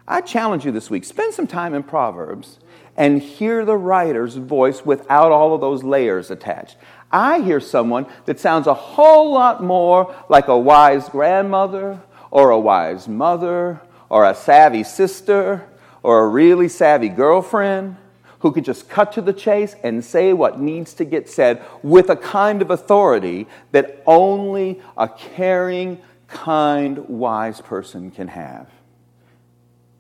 I 0.06 0.20
challenge 0.20 0.66
you 0.66 0.74
this 0.74 0.90
week 0.90 1.06
spend 1.06 1.34
some 1.34 1.48
time 1.48 1.74
in 1.74 1.84
Proverbs 1.84 2.60
and 2.98 3.22
hear 3.22 3.64
the 3.64 3.78
writer's 3.78 4.36
voice 4.36 4.86
without 4.86 5.32
all 5.32 5.56
of 5.56 5.62
those 5.62 5.82
layers 5.82 6.30
attached. 6.30 6.76
I 7.12 7.42
hear 7.42 7.60
someone 7.60 8.06
that 8.26 8.40
sounds 8.40 8.68
a 8.68 8.74
whole 8.74 9.32
lot 9.32 9.64
more 9.64 10.16
like 10.30 10.48
a 10.48 10.58
wise 10.58 11.10
grandmother 11.10 12.02
or 12.30 12.52
a 12.52 12.60
wise 12.60 13.08
mother 13.08 13.82
or 14.10 14.26
a 14.26 14.36
savvy 14.36 14.84
sister 14.84 15.68
or 16.04 16.24
a 16.24 16.28
really 16.28 16.68
savvy 16.68 17.10
girlfriend 17.10 17.98
who 18.40 18.52
could 18.52 18.66
just 18.66 18.90
cut 18.90 19.12
to 19.14 19.22
the 19.22 19.34
chase 19.34 19.76
and 19.84 20.04
say 20.04 20.34
what 20.34 20.60
needs 20.60 20.94
to 20.96 21.06
get 21.06 21.30
said 21.30 21.64
with 21.84 22.10
a 22.10 22.16
kind 22.16 22.62
of 22.62 22.72
authority 22.72 23.48
that 23.72 24.02
only 24.08 24.82
a 24.98 25.08
caring, 25.08 26.00
kind, 26.28 26.98
wise 27.08 27.62
person 27.62 28.10
can 28.10 28.28
have. 28.30 28.68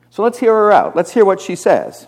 So 0.10 0.24
let's 0.24 0.40
hear 0.40 0.54
her 0.54 0.72
out. 0.72 0.96
Let's 0.96 1.12
hear 1.12 1.24
what 1.24 1.40
she 1.40 1.56
says. 1.56 2.08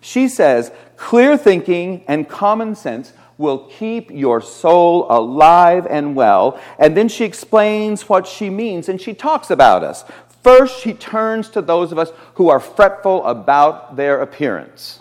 She 0.00 0.28
says, 0.28 0.70
clear 0.96 1.36
thinking 1.36 2.04
and 2.06 2.28
common 2.28 2.74
sense 2.74 3.12
will 3.38 3.58
keep 3.66 4.10
your 4.10 4.40
soul 4.40 5.06
alive 5.10 5.86
and 5.88 6.16
well. 6.16 6.60
And 6.78 6.96
then 6.96 7.08
she 7.08 7.24
explains 7.24 8.08
what 8.08 8.26
she 8.26 8.50
means 8.50 8.88
and 8.88 9.00
she 9.00 9.14
talks 9.14 9.50
about 9.50 9.84
us. 9.84 10.04
First, 10.42 10.80
she 10.80 10.92
turns 10.92 11.50
to 11.50 11.60
those 11.60 11.92
of 11.92 11.98
us 11.98 12.12
who 12.34 12.48
are 12.48 12.60
fretful 12.60 13.24
about 13.26 13.96
their 13.96 14.22
appearance. 14.22 15.00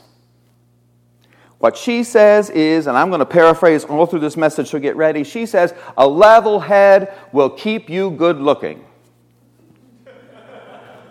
What 1.60 1.78
she 1.78 2.04
says 2.04 2.50
is, 2.50 2.88
and 2.88 2.98
I'm 2.98 3.10
going 3.10 3.20
to 3.20 3.26
paraphrase 3.26 3.86
all 3.86 4.06
through 4.06 4.20
this 4.20 4.36
message, 4.36 4.70
so 4.70 4.80
get 4.80 4.96
ready. 4.96 5.24
She 5.24 5.46
says, 5.46 5.74
A 5.98 6.08
level 6.08 6.60
head 6.60 7.14
will 7.32 7.50
keep 7.50 7.90
you 7.90 8.12
good 8.12 8.38
looking. 8.38 8.84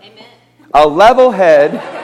Amen. 0.03 0.27
A 0.75 0.87
level 0.87 1.31
head. 1.31 2.04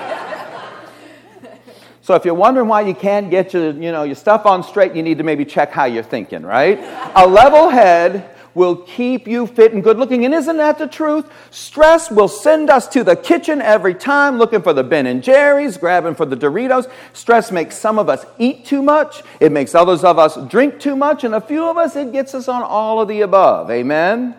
So 2.10 2.16
if 2.16 2.24
you're 2.24 2.34
wondering 2.34 2.66
why 2.66 2.80
you 2.80 2.92
can't 2.92 3.30
get 3.30 3.54
your, 3.54 3.70
you 3.70 3.92
know, 3.92 4.02
your 4.02 4.16
stuff 4.16 4.44
on 4.44 4.64
straight, 4.64 4.96
you 4.96 5.02
need 5.04 5.18
to 5.18 5.22
maybe 5.22 5.44
check 5.44 5.70
how 5.70 5.84
you're 5.84 6.02
thinking, 6.02 6.42
right? 6.42 6.76
A 7.14 7.24
level 7.24 7.68
head 7.68 8.34
will 8.52 8.74
keep 8.78 9.28
you 9.28 9.46
fit 9.46 9.72
and 9.74 9.84
good 9.84 9.96
looking. 9.96 10.24
And 10.24 10.34
isn't 10.34 10.56
that 10.56 10.76
the 10.76 10.88
truth? 10.88 11.30
Stress 11.52 12.10
will 12.10 12.26
send 12.26 12.68
us 12.68 12.88
to 12.88 13.04
the 13.04 13.14
kitchen 13.14 13.62
every 13.62 13.94
time 13.94 14.38
looking 14.38 14.60
for 14.60 14.72
the 14.72 14.82
Ben 14.82 15.06
and 15.06 15.22
Jerry's, 15.22 15.76
grabbing 15.76 16.16
for 16.16 16.26
the 16.26 16.36
Doritos. 16.36 16.90
Stress 17.12 17.52
makes 17.52 17.78
some 17.78 17.96
of 17.96 18.08
us 18.08 18.26
eat 18.38 18.64
too 18.64 18.82
much. 18.82 19.22
It 19.38 19.52
makes 19.52 19.76
others 19.76 20.02
of 20.02 20.18
us 20.18 20.36
drink 20.48 20.80
too 20.80 20.96
much. 20.96 21.22
And 21.22 21.32
a 21.32 21.40
few 21.40 21.64
of 21.64 21.76
us, 21.76 21.94
it 21.94 22.10
gets 22.10 22.34
us 22.34 22.48
on 22.48 22.64
all 22.64 23.00
of 23.00 23.06
the 23.06 23.20
above. 23.20 23.70
Amen? 23.70 24.34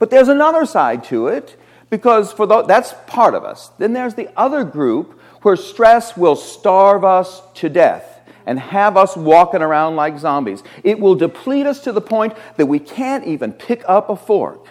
But 0.00 0.10
there's 0.10 0.26
another 0.26 0.66
side 0.66 1.04
to 1.04 1.28
it 1.28 1.56
because 1.90 2.32
for 2.32 2.44
the, 2.44 2.62
that's 2.62 2.92
part 3.06 3.36
of 3.36 3.44
us. 3.44 3.68
Then 3.78 3.92
there's 3.92 4.14
the 4.14 4.30
other 4.36 4.64
group 4.64 5.20
where 5.44 5.56
stress 5.56 6.16
will 6.16 6.36
starve 6.36 7.04
us 7.04 7.42
to 7.54 7.68
death 7.68 8.20
and 8.46 8.58
have 8.58 8.96
us 8.96 9.16
walking 9.16 9.62
around 9.62 9.96
like 9.96 10.18
zombies. 10.18 10.62
It 10.82 10.98
will 10.98 11.14
deplete 11.14 11.66
us 11.66 11.80
to 11.80 11.92
the 11.92 12.00
point 12.00 12.34
that 12.56 12.66
we 12.66 12.78
can't 12.78 13.26
even 13.26 13.52
pick 13.52 13.82
up 13.86 14.10
a 14.10 14.16
fork. 14.16 14.68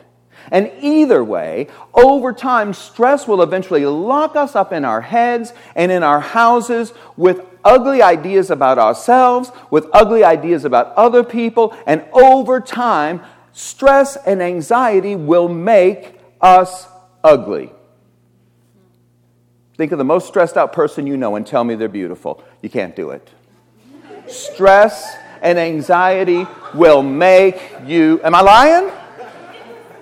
And 0.52 0.72
either 0.82 1.24
way, 1.24 1.68
over 1.94 2.34
time, 2.34 2.74
stress 2.74 3.28
will 3.28 3.42
eventually 3.42 3.86
lock 3.86 4.36
us 4.36 4.56
up 4.56 4.74
in 4.74 4.84
our 4.84 5.02
heads 5.02 5.54
and 5.76 5.92
in 5.92 6.04
our 6.04 6.20
houses 6.20 6.94
with 7.16 7.46
ugly 7.64 8.02
ideas 8.02 8.52
about 8.52 8.78
ourselves, 8.78 9.52
with 9.72 9.88
ugly 9.94 10.24
ideas 10.24 10.66
about 10.66 10.94
other 10.96 11.24
people, 11.24 11.76
and 11.88 12.04
over 12.12 12.60
time, 12.60 13.22
stress 13.54 14.18
and 14.18 14.42
anxiety 14.42 15.16
will 15.16 15.48
make 15.48 16.20
us 16.42 16.88
ugly. 17.24 17.72
Think 19.76 19.92
of 19.92 19.98
the 19.98 20.06
most 20.06 20.28
stressed 20.28 20.58
out 20.58 20.74
person 20.74 21.08
you 21.08 21.18
know 21.18 21.36
and 21.36 21.46
tell 21.46 21.64
me 21.64 21.76
they're 21.76 21.90
beautiful. 21.90 22.44
You 22.62 22.70
can't 22.70 22.96
do 22.96 23.10
it 23.12 23.30
stress, 24.28 25.18
and 25.42 25.58
anxiety 25.58 26.48
will 26.74 27.04
make 27.04 27.62
you. 27.86 28.22
Am 28.24 28.36
I 28.36 28.42
lying? 28.42 28.92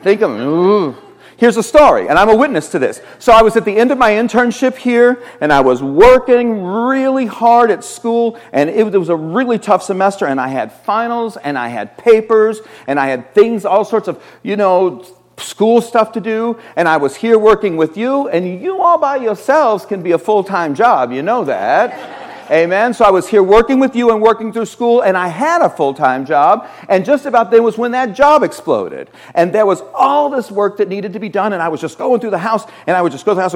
Think 0.01 0.21
of 0.21 0.31
ooh. 0.31 0.95
Here's 1.37 1.57
a 1.57 1.63
story, 1.63 2.07
and 2.07 2.19
I'm 2.19 2.29
a 2.29 2.35
witness 2.35 2.69
to 2.69 2.77
this. 2.77 3.01
So 3.17 3.33
I 3.33 3.41
was 3.41 3.57
at 3.57 3.65
the 3.65 3.75
end 3.75 3.91
of 3.91 3.97
my 3.97 4.11
internship 4.11 4.77
here, 4.77 5.23
and 5.41 5.51
I 5.51 5.61
was 5.61 5.81
working 5.81 6.61
really 6.61 7.25
hard 7.25 7.71
at 7.71 7.83
school, 7.83 8.39
and 8.53 8.69
it 8.69 8.95
was 8.95 9.09
a 9.09 9.15
really 9.15 9.57
tough 9.57 9.81
semester, 9.81 10.27
and 10.27 10.39
I 10.39 10.49
had 10.49 10.71
finals, 10.71 11.37
and 11.37 11.57
I 11.57 11.69
had 11.69 11.97
papers, 11.97 12.61
and 12.85 12.99
I 12.99 13.07
had 13.07 13.33
things, 13.33 13.65
all 13.65 13.83
sorts 13.83 14.07
of, 14.07 14.23
you 14.43 14.55
know, 14.55 15.03
school 15.41 15.81
stuff 15.81 16.11
to 16.13 16.21
do, 16.21 16.57
and 16.75 16.87
I 16.87 16.97
was 16.97 17.15
here 17.15 17.37
working 17.37 17.77
with 17.77 17.97
you, 17.97 18.27
and 18.29 18.61
you 18.61 18.81
all 18.81 18.97
by 18.97 19.17
yourselves 19.17 19.85
can 19.85 20.01
be 20.01 20.11
a 20.11 20.17
full 20.17 20.43
time 20.43 20.75
job, 20.75 21.11
you 21.11 21.21
know 21.21 21.43
that. 21.45 22.19
Amen. 22.51 22.93
So 22.93 23.05
I 23.05 23.11
was 23.11 23.29
here 23.29 23.41
working 23.41 23.79
with 23.79 23.95
you 23.95 24.11
and 24.11 24.21
working 24.21 24.51
through 24.51 24.65
school, 24.65 25.01
and 25.01 25.15
I 25.15 25.29
had 25.29 25.61
a 25.61 25.69
full 25.69 25.93
time 25.93 26.25
job. 26.25 26.67
And 26.89 27.05
just 27.05 27.25
about 27.25 27.49
then 27.49 27.63
was 27.63 27.77
when 27.77 27.91
that 27.91 28.13
job 28.13 28.43
exploded. 28.43 29.09
And 29.33 29.53
there 29.53 29.65
was 29.65 29.81
all 29.93 30.29
this 30.29 30.51
work 30.51 30.75
that 30.77 30.89
needed 30.89 31.13
to 31.13 31.19
be 31.19 31.29
done, 31.29 31.53
and 31.53 31.61
I 31.61 31.69
was 31.69 31.79
just 31.79 31.97
going 31.97 32.19
through 32.19 32.31
the 32.31 32.37
house, 32.37 32.65
and 32.87 32.97
I 32.97 33.01
would 33.01 33.13
just 33.13 33.25
go 33.25 33.33
to 33.33 33.37
the 33.37 33.41
house. 33.41 33.53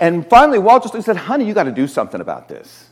And 0.00 0.26
finally, 0.30 0.58
Walt 0.58 0.82
just 0.82 1.06
said, 1.06 1.16
Honey, 1.16 1.44
you 1.44 1.54
got 1.54 1.64
to 1.64 1.72
do 1.72 1.86
something 1.86 2.20
about 2.20 2.48
this. 2.48 2.91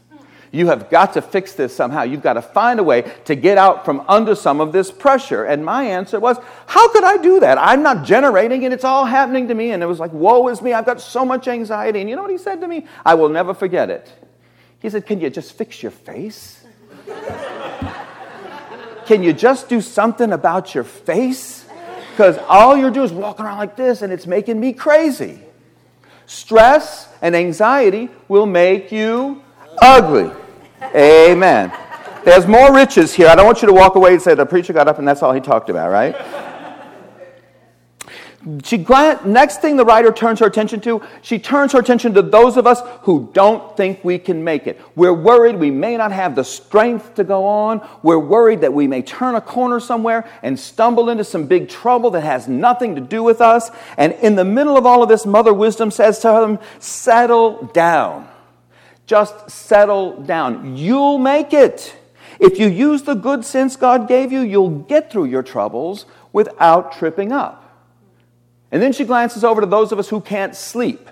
You 0.53 0.67
have 0.67 0.91
got 0.91 1.13
to 1.13 1.23
fix 1.23 1.53
this 1.53 1.75
somehow. 1.75 2.03
You've 2.03 2.23
got 2.23 2.33
to 2.33 2.43
find 2.43 2.81
a 2.81 2.83
way 2.83 3.03
to 3.27 3.37
get 3.37 3.57
out 3.57 3.85
from 3.85 4.05
under 4.09 4.35
some 4.35 4.61
of 4.61 4.73
this 4.73 4.91
pressure. 4.91 5.45
And 5.45 5.65
my 5.65 5.85
answer 5.85 6.19
was, 6.19 6.39
How 6.67 6.89
could 6.89 7.05
I 7.05 7.19
do 7.19 7.39
that? 7.41 7.57
I'm 7.57 7.85
not 7.85 8.05
generating 8.05 8.65
it. 8.65 8.73
It's 8.73 8.83
all 8.83 9.05
happening 9.05 9.47
to 9.49 9.55
me. 9.55 9.71
And 9.71 9.81
it 9.81 9.87
was 9.87 10.01
like, 10.01 10.13
Woe 10.13 10.49
is 10.49 10.61
me. 10.61 10.73
I've 10.73 10.87
got 10.87 11.01
so 11.01 11.25
much 11.25 11.47
anxiety. 11.47 12.01
And 12.01 12.11
you 12.11 12.17
know 12.17 12.23
what 12.23 12.33
he 12.33 12.39
said 12.39 12.61
to 12.63 12.69
me? 12.69 12.87
I 13.07 13.15
will 13.15 13.29
never 13.29 13.55
forget 13.55 13.91
it. 13.91 14.13
He 14.81 14.91
said, 14.91 15.07
Can 15.07 15.21
you 15.21 15.31
just 15.31 15.53
fix 15.53 15.85
your 15.85 15.93
face? 15.93 16.65
Can 19.07 19.23
you 19.23 19.33
just 19.33 19.69
do 19.69 19.81
something 19.81 20.33
about 20.33 20.75
your 20.75 20.85
face? 20.85 21.65
Because 22.11 22.39
all 22.49 22.77
you're 22.77 22.91
doing 22.91 23.07
is 23.07 23.13
walking 23.13 23.45
around 23.45 23.59
like 23.59 23.77
this 23.77 24.03
and 24.03 24.13
it's 24.13 24.27
making 24.27 24.59
me 24.59 24.73
crazy. 24.73 25.41
Stress 26.27 27.09
and 27.23 27.37
anxiety 27.37 28.09
will 28.29 28.47
make 28.47 28.91
you 28.91 29.43
ugly. 29.81 30.31
Amen. 30.83 31.73
There's 32.25 32.47
more 32.47 32.75
riches 32.75 33.15
here. 33.15 33.29
I 33.29 33.35
don't 33.35 33.47
want 33.47 33.63
you 33.63 33.69
to 33.69 33.75
walk 33.75 33.95
away 33.95 34.13
and 34.13 34.23
say 34.23 34.35
the 34.35 34.45
preacher 34.45 34.73
got 34.73 34.89
up 34.89 34.99
and 34.99 35.09
that's 35.09 35.23
all 35.23 35.33
he 35.33 35.41
talked 35.41 35.71
about, 35.71 35.91
right? 35.91 36.15
She 38.65 38.79
next 39.27 39.61
thing 39.61 39.77
the 39.77 39.85
writer 39.85 40.11
turns 40.11 40.41
her 40.41 40.47
attention 40.47 40.81
to, 40.83 41.03
she 41.21 41.39
turns 41.39 41.73
her 41.73 41.79
attention 41.79 42.15
to 42.15 42.23
those 42.23 42.57
of 42.57 42.67
us 42.67 42.81
who 43.03 43.29
don't 43.35 43.77
think 43.77 44.03
we 44.03 44.19
can 44.19 44.43
make 44.43 44.67
it. 44.67 44.81
We're 44.97 45.13
worried 45.13 45.57
we 45.57 45.71
may 45.71 45.99
not 45.99 46.11
have 46.11 46.35
the 46.35 46.45
strength 46.45 47.17
to 47.17 47.25
go 47.25 47.45
on. 47.45 47.87
We're 48.03 48.19
worried 48.19 48.63
that 48.63 48.73
we 48.73 48.87
may 48.87 49.03
turn 49.03 49.35
a 49.35 49.43
corner 49.43 49.79
somewhere 49.79 50.27
and 50.43 50.59
stumble 50.59 51.11
into 51.11 51.23
some 51.23 51.47
big 51.47 51.69
trouble 51.69 52.11
that 52.13 52.23
has 52.23 52.49
nothing 52.49 52.95
to 52.95 53.03
do 53.03 53.23
with 53.23 53.43
us. 53.43 53.71
And 53.99 54.15
in 54.15 54.37
the 54.37 54.45
middle 54.45 54.79
of 54.79 54.87
all 54.87 55.03
of 55.03 55.11
this, 55.11 55.27
Mother 55.27 55.53
Wisdom 55.53 55.91
says 55.91 56.19
to 56.21 56.29
them, 56.29 56.59
settle 56.79 57.67
down. 57.75 58.27
Just 59.11 59.51
settle 59.51 60.23
down. 60.23 60.77
You'll 60.77 61.19
make 61.19 61.53
it. 61.53 61.97
If 62.39 62.61
you 62.61 62.69
use 62.69 63.03
the 63.03 63.15
good 63.15 63.45
sense 63.45 63.75
God 63.75 64.07
gave 64.07 64.31
you, 64.31 64.39
you'll 64.39 64.71
get 64.83 65.11
through 65.11 65.25
your 65.25 65.43
troubles 65.43 66.07
without 66.33 66.93
tripping 66.93 67.33
up. 67.33 67.77
And 68.71 68.81
then 68.81 68.93
she 68.93 69.05
glances 69.05 69.43
over 69.43 69.63
to 69.63 69.67
those 69.67 69.91
of 69.91 69.99
us 69.99 70.09
who 70.09 70.21
can't 70.21 70.55
sleep. 70.55 71.11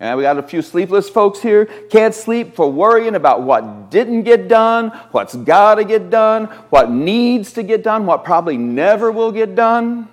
And 0.00 0.16
we 0.16 0.22
got 0.22 0.38
a 0.38 0.42
few 0.42 0.62
sleepless 0.62 1.10
folks 1.10 1.42
here. 1.42 1.66
Can't 1.90 2.14
sleep 2.14 2.56
for 2.56 2.72
worrying 2.72 3.14
about 3.14 3.42
what 3.42 3.90
didn't 3.90 4.22
get 4.22 4.48
done, 4.48 4.88
what's 5.10 5.36
got 5.36 5.74
to 5.74 5.84
get 5.84 6.08
done, 6.08 6.46
what 6.70 6.90
needs 6.90 7.52
to 7.52 7.62
get 7.62 7.82
done, 7.82 8.06
what 8.06 8.24
probably 8.24 8.56
never 8.56 9.12
will 9.12 9.30
get 9.30 9.54
done. 9.54 10.08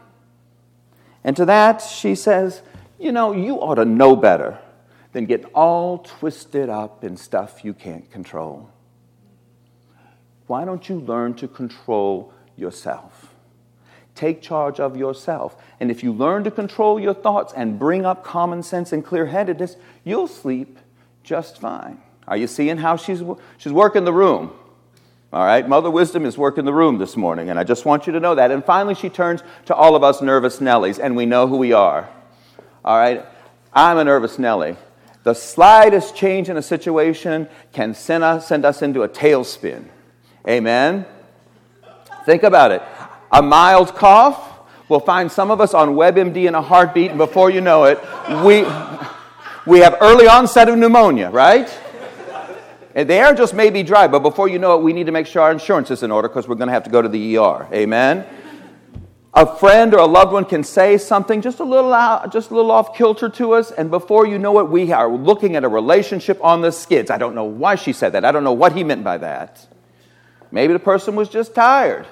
And 1.23 1.37
to 1.37 1.45
that, 1.45 1.81
she 1.81 2.15
says, 2.15 2.61
You 2.99 3.13
know, 3.13 3.31
you 3.31 3.61
ought 3.61 3.75
to 3.75 3.85
know 3.85 4.17
better 4.17 4.59
than 5.13 5.25
get 5.25 5.45
all 5.53 5.99
twisted 5.99 6.69
up 6.69 7.03
in 7.03 7.15
stuff 7.15 7.63
you 7.63 7.73
can't 7.73 8.11
control. 8.11 8.69
Why 10.47 10.65
don't 10.65 10.89
you 10.89 10.99
learn 10.99 11.35
to 11.35 11.47
control 11.47 12.33
yourself? 12.57 13.33
Take 14.15 14.41
charge 14.41 14.79
of 14.79 14.97
yourself. 14.97 15.55
And 15.79 15.89
if 15.89 16.03
you 16.03 16.11
learn 16.11 16.43
to 16.43 16.51
control 16.51 16.99
your 16.99 17.13
thoughts 17.13 17.53
and 17.55 17.79
bring 17.79 18.05
up 18.05 18.23
common 18.23 18.61
sense 18.61 18.91
and 18.91 19.03
clear 19.03 19.27
headedness, 19.27 19.75
you'll 20.03 20.27
sleep 20.27 20.77
just 21.23 21.59
fine. 21.59 22.01
Are 22.27 22.37
you 22.37 22.47
seeing 22.47 22.77
how 22.77 22.95
she's, 22.95 23.23
she's 23.57 23.71
working 23.71 24.05
the 24.05 24.13
room? 24.13 24.51
All 25.31 25.43
right, 25.43 25.67
Mother 25.67 25.89
Wisdom 25.89 26.25
is 26.27 26.37
working 26.37 26.63
the 26.63 26.73
room 26.73 26.99
this 26.99 27.17
morning, 27.17 27.49
and 27.49 27.57
I 27.57 27.63
just 27.63 27.85
want 27.85 28.05
you 28.05 28.13
to 28.13 28.19
know 28.19 28.35
that. 28.35 28.51
And 28.51 28.63
finally, 28.63 28.93
she 28.93 29.09
turns 29.09 29.41
to 29.65 29.73
all 29.73 29.95
of 29.95 30.03
us 30.03 30.21
nervous 30.21 30.59
Nellies, 30.59 30.99
and 30.99 31.15
we 31.15 31.25
know 31.25 31.47
who 31.47 31.57
we 31.57 31.73
are. 31.73 32.07
All 32.85 32.97
right, 32.97 33.25
I'm 33.73 33.97
a 33.97 34.03
nervous 34.03 34.37
Nellie. 34.37 34.77
The 35.23 35.33
slightest 35.33 36.15
change 36.15 36.49
in 36.49 36.57
a 36.57 36.61
situation 36.61 37.47
can 37.71 37.93
send 37.93 38.23
us, 38.23 38.47
send 38.47 38.65
us 38.65 38.81
into 38.81 39.03
a 39.03 39.09
tailspin. 39.09 39.85
Amen? 40.47 41.05
Think 42.25 42.43
about 42.43 42.71
it. 42.71 42.81
A 43.31 43.41
mild 43.41 43.95
cough 43.95 44.59
will 44.89 44.99
find 44.99 45.31
some 45.31 45.49
of 45.49 45.61
us 45.61 45.73
on 45.73 45.95
WebMD 45.95 46.47
in 46.47 46.55
a 46.55 46.61
heartbeat, 46.61 47.09
and 47.11 47.17
before 47.17 47.49
you 47.49 47.61
know 47.61 47.85
it, 47.85 47.99
we, 48.45 48.63
we 49.65 49.79
have 49.79 49.97
early 50.01 50.27
onset 50.27 50.67
of 50.67 50.77
pneumonia, 50.77 51.29
right? 51.29 51.69
And 52.93 53.09
the 53.09 53.15
air 53.15 53.33
just 53.33 53.53
may 53.53 53.69
be 53.69 53.81
dry, 53.81 54.07
but 54.07 54.19
before 54.19 54.49
you 54.49 54.59
know 54.59 54.77
it, 54.77 54.83
we 54.83 54.93
need 54.93 55.05
to 55.05 55.11
make 55.11 55.25
sure 55.25 55.41
our 55.41 55.51
insurance 55.51 55.89
is 55.89 56.03
in 56.03 56.11
order 56.11 56.27
because 56.27 56.47
we're 56.47 56.55
going 56.55 56.67
to 56.67 56.73
have 56.73 56.83
to 56.83 56.91
go 56.91 57.01
to 57.01 57.09
the 57.09 57.37
ER. 57.37 57.67
Amen? 57.73 58.27
A 59.35 59.57
friend 59.57 59.93
or 59.93 59.97
a 59.97 60.05
loved 60.05 60.31
one 60.31 60.45
can 60.45 60.63
say 60.63 60.97
something 60.97 61.41
just 61.41 61.59
a 61.59 61.63
little 61.63 61.93
out, 61.93 62.31
just 62.31 62.51
a 62.51 62.55
little 62.55 62.69
off 62.69 62.95
kilter 62.95 63.29
to 63.29 63.53
us, 63.53 63.71
and 63.71 63.89
before 63.89 64.27
you 64.27 64.37
know 64.37 64.59
it, 64.59 64.69
we 64.69 64.91
are 64.91 65.09
looking 65.09 65.55
at 65.55 65.63
a 65.63 65.67
relationship 65.67 66.39
on 66.43 66.61
the 66.61 66.71
skids. 66.71 67.09
I 67.09 67.17
don't 67.17 67.33
know 67.33 67.43
why 67.43 67.75
she 67.75 67.93
said 67.93 68.11
that. 68.13 68.25
I 68.25 68.31
don't 68.31 68.43
know 68.43 68.53
what 68.53 68.73
he 68.73 68.83
meant 68.83 69.03
by 69.03 69.17
that. 69.17 69.65
Maybe 70.51 70.73
the 70.73 70.79
person 70.79 71.15
was 71.15 71.29
just 71.29 71.55
tired. 71.55 72.05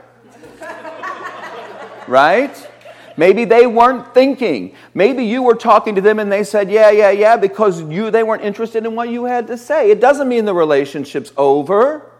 right? 2.07 2.69
Maybe 3.17 3.45
they 3.45 3.67
weren't 3.67 4.15
thinking. 4.15 4.75
Maybe 4.95 5.25
you 5.25 5.43
were 5.43 5.53
talking 5.53 5.93
to 5.95 6.01
them 6.01 6.17
and 6.17 6.31
they 6.31 6.43
said, 6.43 6.71
"Yeah, 6.71 6.89
yeah, 6.89 7.11
yeah," 7.11 7.37
because 7.37 7.81
you 7.83 8.09
they 8.09 8.23
weren't 8.23 8.43
interested 8.43 8.83
in 8.85 8.95
what 8.95 9.09
you 9.09 9.25
had 9.25 9.45
to 9.47 9.57
say. 9.57 9.91
It 9.91 9.99
doesn't 9.99 10.27
mean 10.27 10.45
the 10.45 10.55
relationship's 10.55 11.31
over. 11.37 12.11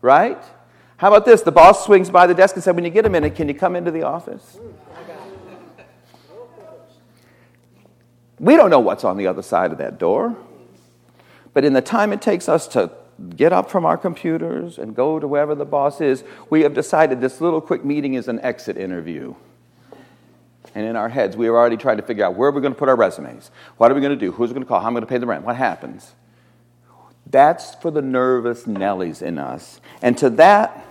Right? 0.00 0.42
How 0.98 1.08
about 1.08 1.24
this? 1.24 1.42
The 1.42 1.52
boss 1.52 1.86
swings 1.86 2.10
by 2.10 2.26
the 2.26 2.34
desk 2.34 2.56
and 2.56 2.62
said, 2.62 2.74
When 2.74 2.84
you 2.84 2.90
get 2.90 3.06
a 3.06 3.08
minute, 3.08 3.34
can 3.34 3.48
you 3.48 3.54
come 3.54 3.74
into 3.74 3.90
the 3.90 4.02
office? 4.02 4.58
We 8.38 8.56
don't 8.56 8.70
know 8.70 8.80
what's 8.80 9.04
on 9.04 9.16
the 9.16 9.26
other 9.26 9.42
side 9.42 9.72
of 9.72 9.78
that 9.78 9.98
door. 9.98 10.36
But 11.54 11.64
in 11.64 11.72
the 11.72 11.80
time 11.80 12.12
it 12.12 12.20
takes 12.20 12.48
us 12.48 12.68
to 12.68 12.90
get 13.36 13.52
up 13.52 13.70
from 13.70 13.84
our 13.84 13.96
computers 13.96 14.78
and 14.78 14.94
go 14.94 15.18
to 15.18 15.26
wherever 15.26 15.54
the 15.54 15.64
boss 15.64 16.00
is, 16.00 16.22
we 16.50 16.62
have 16.62 16.74
decided 16.74 17.20
this 17.20 17.40
little 17.40 17.60
quick 17.60 17.84
meeting 17.84 18.14
is 18.14 18.28
an 18.28 18.40
exit 18.40 18.76
interview. 18.76 19.34
And 20.74 20.86
in 20.86 20.96
our 20.96 21.08
heads, 21.08 21.36
we 21.36 21.48
are 21.48 21.56
already 21.56 21.76
trying 21.76 21.96
to 21.96 22.02
figure 22.02 22.24
out 22.24 22.36
where 22.36 22.52
we're 22.52 22.60
going 22.60 22.74
to 22.74 22.78
put 22.78 22.88
our 22.88 22.96
resumes. 22.96 23.50
What 23.76 23.90
are 23.90 23.94
we 23.94 24.00
going 24.00 24.16
to 24.16 24.24
do? 24.24 24.32
Who's 24.32 24.50
going 24.50 24.62
to 24.62 24.68
call? 24.68 24.80
How 24.80 24.86
am 24.86 24.92
I 24.92 25.00
going 25.00 25.06
to 25.06 25.08
pay 25.08 25.18
the 25.18 25.26
rent? 25.26 25.44
What 25.44 25.56
happens? 25.56 26.14
That's 27.26 27.74
for 27.76 27.90
the 27.90 28.02
nervous 28.02 28.64
Nellies 28.64 29.22
in 29.22 29.38
us. 29.38 29.80
And 30.02 30.16
to 30.18 30.30
that, 30.30 30.84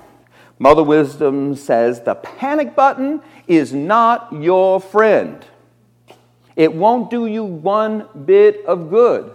Mother 0.59 0.83
Wisdom 0.83 1.55
says 1.55 2.01
the 2.01 2.15
panic 2.15 2.75
button 2.75 3.21
is 3.47 3.73
not 3.73 4.33
your 4.33 4.79
friend. 4.79 5.45
It 6.55 6.73
won't 6.73 7.11
do 7.11 7.27
you 7.27 7.43
one 7.43 8.07
bit 8.25 8.65
of 8.65 8.89
good. 8.89 9.33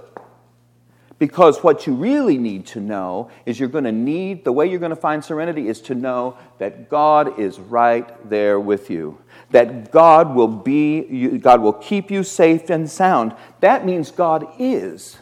Because 1.21 1.63
what 1.63 1.87
you 1.87 1.95
really 1.95 2.37
need 2.37 2.67
to 2.67 2.81
know 2.81 3.31
is 3.47 3.61
you're 3.61 3.69
going 3.69 3.85
to 3.85 3.93
need, 3.93 4.43
the 4.43 4.51
way 4.51 4.67
you're 4.67 4.81
going 4.81 4.91
to 4.91 4.97
find 4.97 5.25
serenity 5.25 5.69
is 5.69 5.81
to 5.83 5.95
know 5.95 6.37
that 6.59 6.91
God 6.91 7.39
is 7.39 7.61
right 7.61 8.29
there 8.29 8.59
with 8.59 8.91
you. 8.91 9.19
That 9.53 9.93
God 9.93 10.35
will 10.35 10.49
be, 10.49 11.39
God 11.39 11.61
will 11.61 11.75
keep 11.75 12.11
you 12.11 12.25
safe 12.25 12.71
and 12.71 12.91
sound. 12.91 13.37
That 13.61 13.87
means 13.87 14.11
God 14.11 14.49
is 14.59 15.17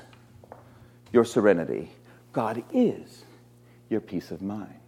your 1.13 1.27
serenity. 1.27 1.93
God 2.33 2.65
is 2.73 3.27
your 3.91 4.01
peace 4.01 4.31
of 4.31 4.41
mind. 4.41 4.80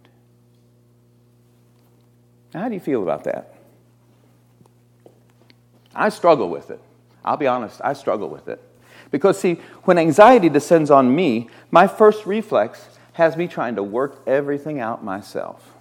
How 2.53 2.67
do 2.67 2.73
you 2.73 2.79
feel 2.79 3.03
about 3.03 3.23
that? 3.23 3.53
I 5.95 6.09
struggle 6.09 6.49
with 6.49 6.69
it. 6.71 6.79
I'll 7.25 7.37
be 7.37 7.47
honest, 7.47 7.81
I 7.83 7.93
struggle 7.93 8.29
with 8.29 8.47
it. 8.47 8.61
Because, 9.11 9.39
see, 9.39 9.59
when 9.83 9.97
anxiety 9.97 10.49
descends 10.49 10.89
on 10.89 11.15
me, 11.15 11.49
my 11.71 11.87
first 11.87 12.25
reflex 12.25 12.87
has 13.13 13.37
me 13.37 13.47
trying 13.47 13.75
to 13.75 13.83
work 13.83 14.23
everything 14.25 14.79
out 14.79 15.03
myself. 15.03 15.71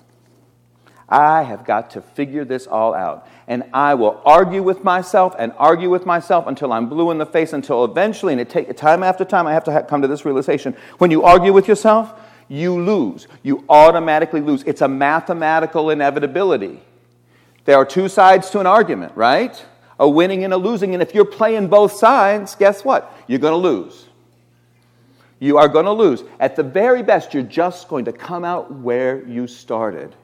I 1.09 1.43
have 1.43 1.65
got 1.65 1.91
to 1.91 2.01
figure 2.01 2.45
this 2.45 2.67
all 2.67 2.95
out. 2.95 3.27
And 3.47 3.65
I 3.73 3.95
will 3.95 4.21
argue 4.25 4.63
with 4.63 4.85
myself 4.85 5.35
and 5.39 5.53
argue 5.59 5.91
with 5.91 6.07
myself 6.07 6.47
until 6.47 6.73
I'm 6.73 6.89
blue 6.89 7.11
in 7.11 7.19
the 7.19 7.27
face, 7.27 7.53
until 7.53 7.85
eventually, 7.85 8.33
and 8.33 8.41
it 8.41 8.49
takes 8.49 8.75
time 8.81 9.03
after 9.03 9.25
time, 9.25 9.47
I 9.47 9.53
have 9.53 9.65
to 9.65 9.83
come 9.89 10.03
to 10.03 10.09
this 10.09 10.25
realization. 10.25 10.77
When 10.99 11.11
you 11.11 11.23
argue 11.23 11.53
with 11.53 11.69
yourself, 11.69 12.19
you 12.53 12.79
lose. 12.79 13.29
You 13.43 13.65
automatically 13.71 14.43
lose. 14.43 14.63
It's 14.65 14.83
a 14.83 14.89
mathematical 14.89 15.89
inevitability. 15.89 16.83
There 17.65 17.77
are 17.77 17.87
two 17.87 18.11
sides 18.11 18.51
to 18.51 18.61
an 18.61 18.67
argument, 18.67 19.17
right? 19.17 19.65
A 19.99 20.07
winning 20.07 20.45
and 20.45 20.53
a 20.53 20.59
losing. 20.59 20.93
And 20.93 21.03
if 21.03 21.15
you're 21.15 21.25
playing 21.25 21.69
both 21.69 21.93
sides, 21.93 22.55
guess 22.55 22.85
what? 22.85 23.11
You're 23.27 23.39
going 23.39 23.53
to 23.53 23.57
lose. 23.57 24.07
You 25.39 25.57
are 25.57 25.67
going 25.67 25.87
to 25.87 25.93
lose. 25.93 26.25
At 26.39 26.55
the 26.55 26.63
very 26.63 27.03
best, 27.03 27.33
you're 27.33 27.43
just 27.43 27.89
going 27.89 28.05
to 28.05 28.13
come 28.13 28.45
out 28.45 28.71
where 28.71 29.27
you 29.27 29.47
started. 29.47 30.15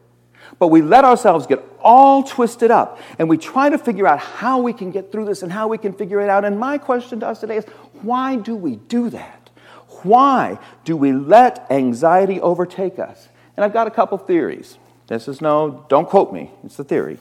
But 0.58 0.68
we 0.68 0.82
let 0.82 1.06
ourselves 1.06 1.46
get 1.46 1.64
all 1.80 2.22
twisted 2.22 2.70
up 2.70 3.00
and 3.18 3.28
we 3.28 3.38
try 3.38 3.70
to 3.70 3.78
figure 3.78 4.06
out 4.06 4.18
how 4.18 4.60
we 4.60 4.74
can 4.74 4.90
get 4.90 5.10
through 5.10 5.24
this 5.24 5.42
and 5.42 5.50
how 5.50 5.68
we 5.68 5.78
can 5.78 5.94
figure 5.94 6.20
it 6.20 6.28
out. 6.28 6.44
And 6.44 6.58
my 6.58 6.76
question 6.76 7.20
to 7.20 7.28
us 7.28 7.40
today 7.40 7.56
is 7.56 7.64
why 8.02 8.36
do 8.36 8.54
we 8.54 8.76
do 8.76 9.08
that? 9.10 9.37
Why 10.04 10.58
do 10.84 10.96
we 10.96 11.12
let 11.12 11.66
anxiety 11.70 12.40
overtake 12.40 12.98
us? 12.98 13.28
And 13.56 13.64
I've 13.64 13.72
got 13.72 13.86
a 13.86 13.90
couple 13.90 14.18
theories. 14.18 14.78
This 15.08 15.26
is 15.26 15.40
no, 15.40 15.84
don't 15.88 16.08
quote 16.08 16.32
me, 16.32 16.50
it's 16.64 16.78
a 16.78 16.84
theory. 16.84 17.18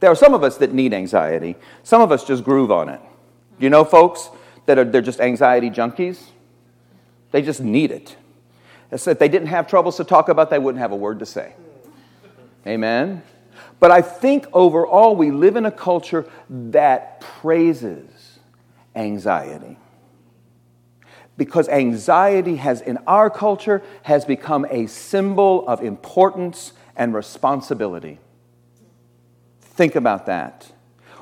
There 0.00 0.10
are 0.10 0.16
some 0.16 0.34
of 0.34 0.42
us 0.42 0.58
that 0.58 0.72
need 0.72 0.92
anxiety, 0.92 1.56
some 1.84 2.02
of 2.02 2.10
us 2.10 2.24
just 2.24 2.42
groove 2.44 2.72
on 2.72 2.88
it. 2.88 3.00
You 3.58 3.70
know, 3.70 3.84
folks 3.84 4.30
that 4.66 4.78
are 4.78 4.84
they're 4.84 5.00
just 5.00 5.20
anxiety 5.20 5.70
junkies? 5.70 6.20
They 7.30 7.40
just 7.40 7.60
need 7.60 7.90
it. 7.90 8.16
If 8.90 9.04
they 9.04 9.28
didn't 9.28 9.48
have 9.48 9.68
troubles 9.68 9.96
to 9.96 10.04
talk 10.04 10.28
about, 10.28 10.50
they 10.50 10.58
wouldn't 10.58 10.80
have 10.80 10.92
a 10.92 10.96
word 10.96 11.20
to 11.20 11.26
say. 11.26 11.54
Amen? 12.66 13.22
But 13.80 13.90
I 13.90 14.02
think 14.02 14.46
overall 14.52 15.16
we 15.16 15.30
live 15.30 15.56
in 15.56 15.66
a 15.66 15.70
culture 15.70 16.26
that 16.50 17.20
praises 17.20 18.38
anxiety 18.94 19.78
because 21.36 21.68
anxiety 21.68 22.56
has 22.56 22.80
in 22.80 22.98
our 23.06 23.30
culture 23.30 23.82
has 24.02 24.24
become 24.24 24.66
a 24.70 24.86
symbol 24.86 25.66
of 25.66 25.82
importance 25.82 26.72
and 26.96 27.14
responsibility. 27.14 28.18
Think 29.60 29.94
about 29.94 30.26
that. 30.26 30.70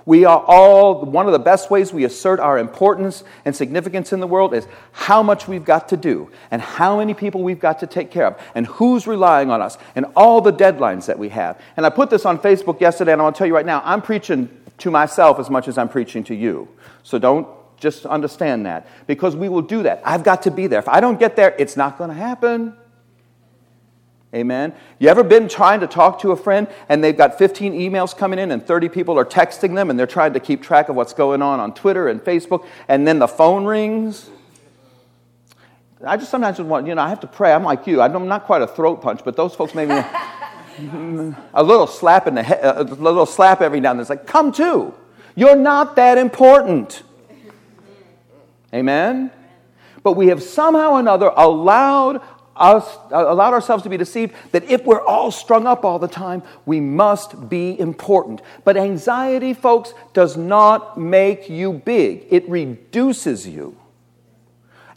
We 0.07 0.25
are 0.25 0.43
all 0.45 1.05
one 1.05 1.27
of 1.27 1.33
the 1.33 1.39
best 1.39 1.71
ways 1.71 1.93
we 1.93 2.05
assert 2.05 2.41
our 2.41 2.59
importance 2.59 3.23
and 3.45 3.55
significance 3.55 4.13
in 4.13 4.21
the 4.21 4.27
world 4.27 4.55
is 4.55 4.67
how 4.93 5.23
much 5.23 5.47
we've 5.47 5.65
got 5.65 5.89
to 5.91 5.97
do 5.97 6.31
and 6.51 6.61
how 6.61 6.99
many 6.99 7.15
people 7.15 7.43
we've 7.43 7.61
got 7.61 7.79
to 7.81 7.87
take 7.87 8.11
care 8.11 8.27
of 8.27 8.41
and 8.55 8.67
who's 8.67 9.07
relying 9.07 9.51
on 9.51 9.63
us 9.63 9.79
and 9.95 10.07
all 10.17 10.41
the 10.41 10.53
deadlines 10.53 11.07
that 11.07 11.19
we 11.19 11.29
have. 11.29 11.61
And 11.77 11.85
i 11.87 11.91
put 11.91 12.11
this 12.11 12.25
on 12.25 12.39
facebook 12.39 12.81
yesterday 12.81 13.13
and 13.13 13.21
i 13.21 13.25
want 13.25 13.37
to 13.37 13.39
tell 13.39 13.47
you 13.47 13.55
right 13.55 13.67
now 13.67 13.83
i'm 13.85 14.03
preaching 14.03 14.49
to 14.79 14.91
myself 14.91 15.39
as 15.39 15.51
much 15.51 15.69
as 15.69 15.79
i'm 15.79 15.89
preaching 15.89 16.25
to 16.25 16.35
you. 16.35 16.67
So 17.03 17.19
don't 17.19 17.47
just 17.81 18.07
understand 18.07 18.67
that 18.67 18.87
because 19.07 19.35
we 19.35 19.49
will 19.49 19.63
do 19.63 19.83
that. 19.83 20.01
I've 20.05 20.23
got 20.23 20.43
to 20.43 20.51
be 20.51 20.67
there. 20.67 20.79
If 20.79 20.89
I 20.89 21.01
don't 21.01 21.19
get 21.19 21.35
there, 21.35 21.55
it's 21.59 21.77
not 21.77 21.99
going 21.99 22.11
to 22.11 22.17
happen. 22.17 22.77
Amen. 24.33 24.73
You 25.01 25.09
ever 25.09 25.25
been 25.25 25.49
trying 25.49 25.81
to 25.81 25.89
talk 25.89 26.21
to 26.21 26.31
a 26.31 26.37
friend 26.37 26.69
and 26.89 27.03
they've 27.03 27.17
got 27.17 27.37
15 27.37 27.73
emails 27.73 28.17
coming 28.17 28.39
in 28.39 28.53
and 28.53 28.65
30 28.65 28.89
people 28.89 29.19
are 29.19 29.25
texting 29.25 29.75
them 29.75 29.91
and 29.91 29.99
they're 29.99 30.07
trying 30.07 30.35
to 30.35 30.41
keep 30.41 30.63
track 30.63 30.89
of 30.89 30.95
what's 30.95 31.13
going 31.13 31.43
on 31.43 31.59
on 31.59 31.75
Twitter 31.75 32.09
and 32.09 32.21
Facebook 32.21 32.65
and 32.87 33.07
then 33.09 33.19
the 33.19 33.27
phone 33.27 33.65
rings? 33.65 34.31
I 36.07 36.17
just 36.17 36.31
sometimes 36.31 36.59
just 36.59 36.69
want, 36.69 36.87
you 36.87 36.95
know, 36.95 37.03
I 37.03 37.09
have 37.09 37.21
to 37.21 37.27
pray. 37.27 37.53
I'm 37.53 37.65
like 37.65 37.87
you. 37.89 38.01
I'm 38.01 38.29
not 38.29 38.45
quite 38.45 38.63
a 38.63 38.69
throat 38.69 39.03
punch, 39.03 39.23
but 39.25 39.37
those 39.37 39.55
folks 39.55 39.75
maybe 39.75 39.93
a 41.53 41.63
little 41.63 41.89
slap 41.89 42.29
in 42.29 42.37
the 42.37 42.43
head, 42.43 42.61
a 42.63 42.85
little 42.85 43.27
slap 43.27 43.61
every 43.61 43.81
now 43.81 43.91
and 43.91 43.99
then. 43.99 44.03
It's 44.03 44.11
like, 44.11 44.27
come 44.27 44.53
to. 44.53 44.95
You're 45.35 45.57
not 45.57 45.97
that 45.97 46.19
important. 46.19 47.03
Amen? 48.75 49.31
But 50.03 50.13
we 50.13 50.29
have 50.29 50.43
somehow 50.43 50.93
or 50.93 51.01
another 51.01 51.33
allowed 51.37 52.23
us, 52.57 52.99
uh, 53.11 53.25
allowed 53.29 53.55
ourselves 53.55 53.83
to 53.85 53.89
be 53.89 53.97
deceived 53.97 54.35
that 54.53 54.65
if 54.65 54.85
we're 54.85 55.05
all 55.05 55.31
strung 55.31 55.67
up 55.67 55.85
all 55.85 55.99
the 55.99 56.09
time, 56.09 56.43
we 56.67 56.81
must 56.81 57.49
be 57.49 57.79
important. 57.79 58.43
But 58.65 58.77
anxiety, 58.77 59.55
folks, 59.55 59.95
does 60.13 60.37
not 60.37 60.99
make 60.99 61.49
you 61.49 61.73
big, 61.73 62.27
it 62.31 62.49
reduces 62.49 63.47
you. 63.47 63.77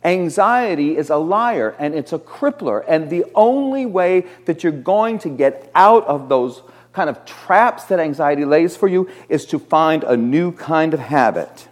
Anxiety 0.04 0.98
is 0.98 1.10
a 1.10 1.16
liar 1.16 1.76
and 1.80 1.96
it's 1.96 2.12
a 2.12 2.20
crippler. 2.20 2.84
And 2.88 3.10
the 3.10 3.26
only 3.34 3.86
way 3.86 4.26
that 4.46 4.62
you're 4.62 4.74
going 4.74 5.18
to 5.20 5.30
get 5.30 5.72
out 5.74 6.06
of 6.08 6.28
those 6.28 6.62
kind 6.92 7.10
of 7.10 7.26
traps 7.26 7.86
that 7.86 8.00
anxiety 8.00 8.44
lays 8.44 8.76
for 8.76 8.90
you 8.90 9.10
is 9.30 9.46
to 9.46 9.60
find 9.60 10.04
a 10.04 10.18
new 10.18 10.52
kind 10.52 10.94
of 10.94 11.00
habit. 11.00 11.70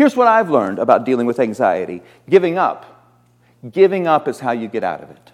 Here's 0.00 0.16
what 0.16 0.28
I've 0.28 0.48
learned 0.48 0.78
about 0.78 1.04
dealing 1.04 1.26
with 1.26 1.38
anxiety 1.38 2.00
giving 2.26 2.56
up. 2.56 3.20
Giving 3.70 4.06
up 4.06 4.28
is 4.28 4.40
how 4.40 4.52
you 4.52 4.66
get 4.66 4.82
out 4.82 5.02
of 5.02 5.10
it. 5.10 5.30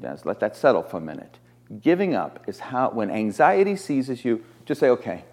Let's 0.00 0.24
let 0.24 0.40
that 0.40 0.56
settle 0.56 0.82
for 0.82 0.96
a 0.96 1.00
minute. 1.02 1.36
Giving 1.82 2.14
up 2.14 2.42
is 2.46 2.58
how, 2.58 2.88
when 2.88 3.10
anxiety 3.10 3.76
seizes 3.76 4.24
you, 4.24 4.42
just 4.64 4.80
say, 4.80 4.88
okay, 4.88 5.24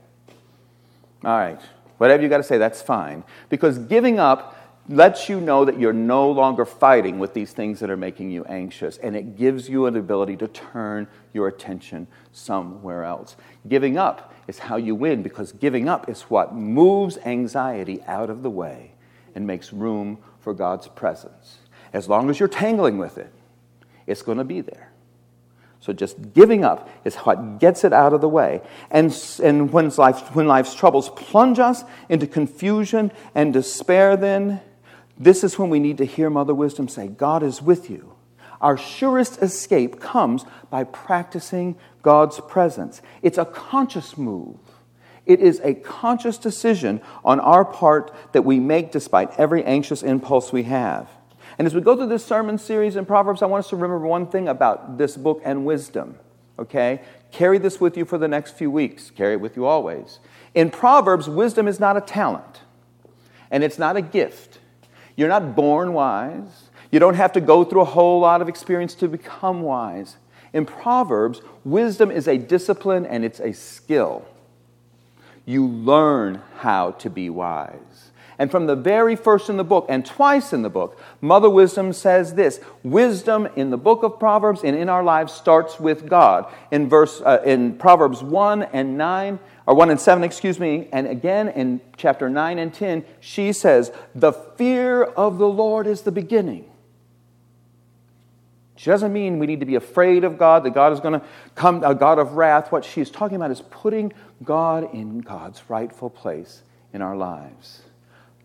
all 1.23 1.38
right, 1.38 1.62
whatever 1.99 2.21
you 2.21 2.28
got 2.28 2.36
to 2.36 2.43
say, 2.43 2.58
that's 2.58 2.82
fine. 2.82 3.23
Because 3.47 3.80
giving 3.80 4.19
up 4.19 4.58
lets 4.89 5.30
you 5.30 5.39
know 5.39 5.63
that 5.63 5.80
you're 5.80 5.93
no 5.93 6.30
longer 6.30 6.65
fighting 6.65 7.17
with 7.17 7.34
these 7.34 7.54
things 7.54 7.80
that 7.80 7.89
are 7.89 7.95
making 7.95 8.30
you 8.30 8.43
anxious, 8.43 8.97
and 8.97 9.15
it 9.15 9.38
gives 9.38 9.69
you 9.69 9.86
an 9.86 9.95
ability 9.95 10.36
to 10.36 10.49
turn 10.49 11.08
your 11.32 11.47
attention 11.47 12.08
somewhere 12.34 13.06
else. 13.06 13.38
Giving 13.69 13.97
up 13.97 14.33
is 14.47 14.60
how 14.60 14.75
you 14.75 14.95
win 14.95 15.23
because 15.23 15.51
giving 15.53 15.88
up 15.88 16.10
is 16.10 16.23
what 16.23 16.53
moves 16.53 17.17
anxiety 17.25 18.01
out 18.03 18.29
of 18.29 18.43
the 18.43 18.49
way 18.49 18.91
and 19.36 19.47
makes 19.47 19.73
room 19.73 20.17
for 20.39 20.53
God's 20.53 20.88
presence. 20.88 21.60
As 21.93 22.10
long 22.10 22.29
as 22.29 22.39
you're 22.39 22.49
tangling 22.49 22.97
with 22.97 23.17
it, 23.17 23.32
it's 24.06 24.21
going 24.21 24.38
to 24.38 24.43
be 24.43 24.62
there. 24.62 24.91
So 25.79 25.91
just 25.91 26.34
giving 26.34 26.63
up 26.63 26.89
is 27.03 27.15
what 27.17 27.60
gets 27.60 27.84
it 27.84 27.91
out 27.91 28.13
of 28.13 28.21
the 28.21 28.29
way. 28.29 28.62
And, 28.89 29.13
and 29.43 29.71
when, 29.71 29.89
life, 29.89 30.34
when 30.34 30.47
life's 30.47 30.73
troubles 30.73 31.10
plunge 31.10 31.60
us 31.60 31.84
into 32.08 32.25
confusion 32.25 33.12
and 33.36 33.51
despair, 33.51 34.15
then 34.15 34.62
this 35.17 35.43
is 35.43 35.60
when 35.60 35.69
we 35.69 35.79
need 35.79 35.97
to 35.97 36.06
hear 36.06 36.29
Mother 36.29 36.53
Wisdom 36.53 36.88
say, 36.88 37.08
God 37.08 37.43
is 37.43 37.62
with 37.62 37.89
you. 37.89 38.15
Our 38.63 38.78
surest 38.78 39.41
escape 39.41 39.99
comes 39.99 40.45
by 40.69 40.86
practicing 40.86 41.76
God's 42.02 42.39
presence. 42.39 43.02
It's 43.21 43.38
a 43.38 43.43
conscious 43.43 44.17
move. 44.17 44.58
It 45.26 45.41
is 45.41 45.60
a 45.60 45.73
conscious 45.73 46.38
decision 46.38 47.02
on 47.26 47.41
our 47.41 47.65
part 47.65 48.15
that 48.32 48.43
we 48.43 48.60
make 48.60 48.91
despite 48.91 49.38
every 49.38 49.65
anxious 49.65 50.02
impulse 50.02 50.54
we 50.54 50.63
have. 50.63 51.10
And 51.58 51.65
as 51.65 51.76
we 51.76 51.82
go 51.82 51.97
through 51.97 52.08
this 52.08 52.26
sermon 52.26 52.58
series 52.58 52.95
in 52.95 53.06
Proverbs, 53.06 53.41
I 53.41 53.47
want 53.47 53.65
us 53.65 53.69
to 53.69 53.76
remember 53.76 53.99
one 53.99 54.28
thing 54.28 54.47
about 54.47 54.97
this 54.97 55.17
book 55.17 55.41
and 55.43 55.65
wisdom. 55.65 56.17
Okay? 56.58 57.02
Carry 57.32 57.58
this 57.58 57.82
with 57.82 57.97
you 57.97 58.06
for 58.06 58.17
the 58.17 58.30
next 58.30 58.56
few 58.56 58.71
weeks. 58.71 59.12
Carry 59.12 59.34
it 59.34 59.41
with 59.41 59.58
you 59.58 59.65
always. 59.65 60.19
In 60.56 60.69
Proverbs, 60.69 61.28
wisdom 61.28 61.67
is 61.67 61.82
not 61.82 61.97
a 61.97 62.02
talent, 62.02 62.62
and 63.52 63.62
it's 63.62 63.78
not 63.78 63.97
a 63.97 64.02
gift. 64.02 64.60
You're 65.17 65.30
not 65.30 65.54
born 65.54 65.93
wise. 65.93 66.62
You 66.93 66.99
don't 66.99 67.15
have 67.15 67.32
to 67.32 67.41
go 67.41 67.63
through 67.63 67.82
a 67.82 67.86
whole 67.86 68.19
lot 68.19 68.43
of 68.43 68.47
experience 68.47 68.93
to 68.95 69.08
become 69.08 69.63
wise. 69.63 70.17
In 70.53 70.63
Proverbs, 70.63 71.41
wisdom 71.63 72.12
is 72.12 72.27
a 72.27 72.38
discipline 72.38 73.08
and 73.08 73.25
it's 73.25 73.39
a 73.39 73.51
skill. 73.51 74.23
You 75.43 75.65
learn 75.65 76.43
how 76.58 76.91
to 76.91 77.10
be 77.10 77.32
wise. 77.32 78.12
And 78.38 78.51
from 78.51 78.67
the 78.67 78.75
very 78.75 79.15
first 79.15 79.49
in 79.49 79.58
the 79.58 79.63
book, 79.63 79.88
and 79.89 80.06
twice 80.06 80.53
in 80.53 80.62
the 80.62 80.69
book, 80.69 81.01
Mother 81.19 81.49
Wisdom 81.49 81.93
says 81.93 82.36
this 82.36 82.60
Wisdom 82.84 83.47
in 83.56 83.71
the 83.71 83.77
book 83.77 84.03
of 84.03 84.19
Proverbs 84.19 84.63
and 84.63 84.75
in 84.75 84.88
our 84.88 85.03
lives 85.03 85.34
starts 85.34 85.79
with 85.79 86.08
God. 86.08 86.45
In, 86.69 86.89
verse, 86.89 87.21
uh, 87.21 87.41
in 87.43 87.75
Proverbs 87.75 88.21
1 88.21 88.62
and 88.62 88.99
9, 88.99 89.39
or 89.65 89.73
1 89.73 89.89
and 89.89 89.99
7, 89.99 90.23
excuse 90.23 90.60
me, 90.60 90.89
and 90.93 91.08
again 91.08 91.49
in 91.49 91.82
chapter 91.97 92.29
9 92.29 92.60
and 92.60 92.71
10, 92.71 93.03
she 93.19 93.51
says, 93.51 93.91
The 94.13 94.32
fear 94.32 95.01
of 95.01 95.39
the 95.39 95.49
Lord 95.49 95.88
is 95.88 96.03
the 96.03 96.12
beginning. 96.12 96.69
She 98.84 98.89
doesn't 98.89 99.13
mean 99.13 99.39
we 99.39 99.48
need 99.48 99.62
to 99.62 99.65
be 99.65 99.76
afraid 99.76 100.26
of 100.26 100.38
God, 100.38 100.65
that 100.65 100.74
God 100.74 100.91
is 100.91 101.00
going 101.00 101.17
to 101.17 101.26
come, 101.56 101.86
a 101.86 101.96
God 101.96 102.19
of 102.19 102.34
wrath. 102.34 102.69
What 102.69 102.84
she's 102.84 103.10
talking 103.10 103.38
about 103.38 103.50
is 103.50 103.62
putting 103.62 104.12
God 104.43 104.93
in 104.93 105.19
God's 105.19 105.63
rightful 105.69 106.10
place 106.10 106.63
in 106.91 107.02
our 107.02 107.15
lives. 107.15 107.84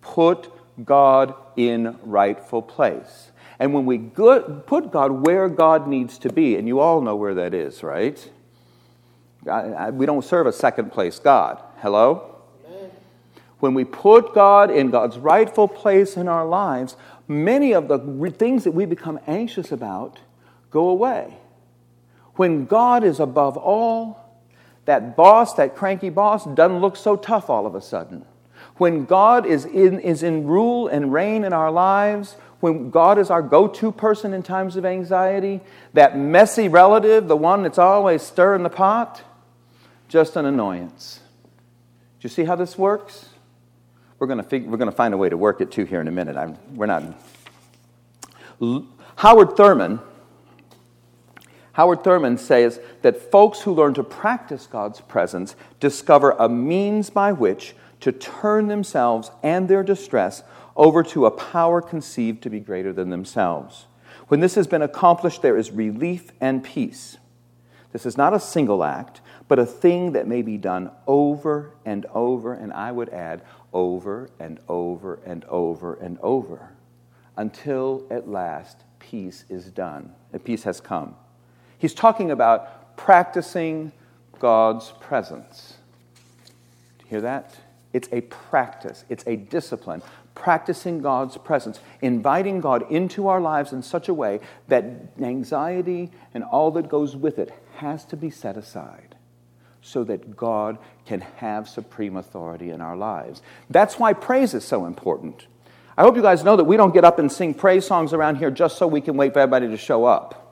Put 0.00 0.48
God 0.84 1.34
in 1.56 1.98
rightful 2.04 2.62
place. 2.62 3.32
And 3.58 3.74
when 3.74 3.84
we 3.84 3.98
put 3.98 4.92
God 4.92 5.26
where 5.26 5.48
God 5.48 5.88
needs 5.88 6.18
to 6.18 6.32
be, 6.32 6.54
and 6.54 6.68
you 6.68 6.78
all 6.78 7.00
know 7.00 7.16
where 7.16 7.34
that 7.34 7.52
is, 7.52 7.82
right? 7.82 8.30
We 9.90 10.06
don't 10.06 10.24
serve 10.24 10.46
a 10.46 10.52
second 10.52 10.92
place 10.92 11.18
God. 11.18 11.60
Hello? 11.78 12.36
When 13.58 13.74
we 13.74 13.84
put 13.84 14.34
God 14.36 14.70
in 14.70 14.90
God's 14.90 15.18
rightful 15.18 15.66
place 15.66 16.16
in 16.16 16.28
our 16.28 16.46
lives, 16.46 16.94
many 17.26 17.72
of 17.72 17.88
the 17.88 17.98
things 18.38 18.62
that 18.62 18.70
we 18.70 18.84
become 18.86 19.18
anxious 19.26 19.72
about 19.72 20.20
go 20.70 20.88
away. 20.88 21.36
When 22.34 22.66
God 22.66 23.04
is 23.04 23.20
above 23.20 23.56
all, 23.56 24.28
that 24.84 25.16
boss, 25.16 25.54
that 25.54 25.76
cranky 25.76 26.08
boss, 26.08 26.44
doesn't 26.46 26.80
look 26.80 26.96
so 26.96 27.16
tough 27.16 27.50
all 27.50 27.66
of 27.66 27.74
a 27.74 27.80
sudden. 27.80 28.24
When 28.76 29.04
God 29.04 29.44
is 29.44 29.64
in, 29.64 30.00
is 30.00 30.22
in 30.22 30.46
rule 30.46 30.88
and 30.88 31.12
reign 31.12 31.44
in 31.44 31.52
our 31.52 31.70
lives, 31.70 32.36
when 32.60 32.90
God 32.90 33.18
is 33.18 33.30
our 33.30 33.42
go 33.42 33.68
to 33.68 33.92
person 33.92 34.32
in 34.32 34.42
times 34.42 34.76
of 34.76 34.84
anxiety, 34.84 35.60
that 35.94 36.16
messy 36.16 36.68
relative, 36.68 37.28
the 37.28 37.36
one 37.36 37.62
that's 37.62 37.78
always 37.78 38.22
stirring 38.22 38.62
the 38.62 38.70
pot, 38.70 39.22
just 40.08 40.36
an 40.36 40.44
annoyance. 40.44 41.20
Do 42.20 42.26
you 42.26 42.30
see 42.30 42.44
how 42.44 42.56
this 42.56 42.78
works? 42.78 43.28
We're 44.18 44.26
going 44.26 44.42
going 44.42 44.78
to 44.78 44.92
find 44.92 45.14
a 45.14 45.16
way 45.16 45.28
to 45.28 45.36
work 45.36 45.60
it 45.60 45.70
too 45.70 45.84
here 45.84 46.00
in 46.00 46.08
a 46.08 46.12
minute. 46.12 46.36
I'm, 46.36 46.56
we're 46.74 46.86
not. 46.86 47.02
Howard 49.16 49.56
Thurman, 49.56 50.00
Howard 51.78 52.02
Thurman 52.02 52.38
says 52.38 52.80
that 53.02 53.30
folks 53.30 53.60
who 53.60 53.72
learn 53.72 53.94
to 53.94 54.02
practice 54.02 54.66
God's 54.66 55.00
presence 55.00 55.54
discover 55.78 56.32
a 56.32 56.48
means 56.48 57.08
by 57.08 57.30
which 57.30 57.76
to 58.00 58.10
turn 58.10 58.66
themselves 58.66 59.30
and 59.44 59.68
their 59.68 59.84
distress 59.84 60.42
over 60.74 61.04
to 61.04 61.26
a 61.26 61.30
power 61.30 61.80
conceived 61.80 62.42
to 62.42 62.50
be 62.50 62.58
greater 62.58 62.92
than 62.92 63.10
themselves. 63.10 63.86
When 64.26 64.40
this 64.40 64.56
has 64.56 64.66
been 64.66 64.82
accomplished, 64.82 65.40
there 65.40 65.56
is 65.56 65.70
relief 65.70 66.32
and 66.40 66.64
peace. 66.64 67.16
This 67.92 68.06
is 68.06 68.16
not 68.16 68.34
a 68.34 68.40
single 68.40 68.82
act, 68.82 69.20
but 69.46 69.60
a 69.60 69.64
thing 69.64 70.10
that 70.14 70.26
may 70.26 70.42
be 70.42 70.56
done 70.56 70.90
over 71.06 71.70
and 71.84 72.06
over, 72.06 72.54
and 72.54 72.72
I 72.72 72.90
would 72.90 73.10
add, 73.10 73.42
over 73.72 74.30
and 74.40 74.58
over 74.68 75.20
and 75.24 75.44
over 75.44 75.94
and 75.94 76.18
over, 76.24 76.72
until 77.36 78.04
at 78.10 78.28
last 78.28 78.78
peace 78.98 79.44
is 79.48 79.66
done, 79.66 80.12
and 80.32 80.42
peace 80.42 80.64
has 80.64 80.80
come. 80.80 81.14
He's 81.78 81.94
talking 81.94 82.30
about 82.30 82.96
practicing 82.96 83.92
God's 84.38 84.92
presence. 85.00 85.76
Do 86.98 87.04
you 87.04 87.10
hear 87.10 87.20
that? 87.22 87.54
It's 87.92 88.08
a 88.12 88.20
practice, 88.22 89.04
it's 89.08 89.26
a 89.26 89.36
discipline. 89.36 90.02
Practicing 90.34 91.00
God's 91.00 91.36
presence, 91.36 91.80
inviting 92.00 92.60
God 92.60 92.88
into 92.92 93.26
our 93.26 93.40
lives 93.40 93.72
in 93.72 93.82
such 93.82 94.08
a 94.08 94.14
way 94.14 94.38
that 94.68 94.84
anxiety 95.20 96.12
and 96.32 96.44
all 96.44 96.70
that 96.72 96.88
goes 96.88 97.16
with 97.16 97.40
it 97.40 97.52
has 97.78 98.04
to 98.06 98.16
be 98.16 98.30
set 98.30 98.56
aside 98.56 99.16
so 99.82 100.04
that 100.04 100.36
God 100.36 100.78
can 101.06 101.22
have 101.38 101.68
supreme 101.68 102.16
authority 102.16 102.70
in 102.70 102.80
our 102.80 102.96
lives. 102.96 103.42
That's 103.68 103.98
why 103.98 104.12
praise 104.12 104.54
is 104.54 104.64
so 104.64 104.86
important. 104.86 105.46
I 105.96 106.02
hope 106.02 106.14
you 106.14 106.22
guys 106.22 106.44
know 106.44 106.54
that 106.54 106.64
we 106.64 106.76
don't 106.76 106.94
get 106.94 107.04
up 107.04 107.18
and 107.18 107.32
sing 107.32 107.54
praise 107.54 107.84
songs 107.84 108.12
around 108.12 108.36
here 108.36 108.52
just 108.52 108.78
so 108.78 108.86
we 108.86 109.00
can 109.00 109.16
wait 109.16 109.32
for 109.32 109.40
everybody 109.40 109.66
to 109.66 109.76
show 109.76 110.04
up. 110.04 110.47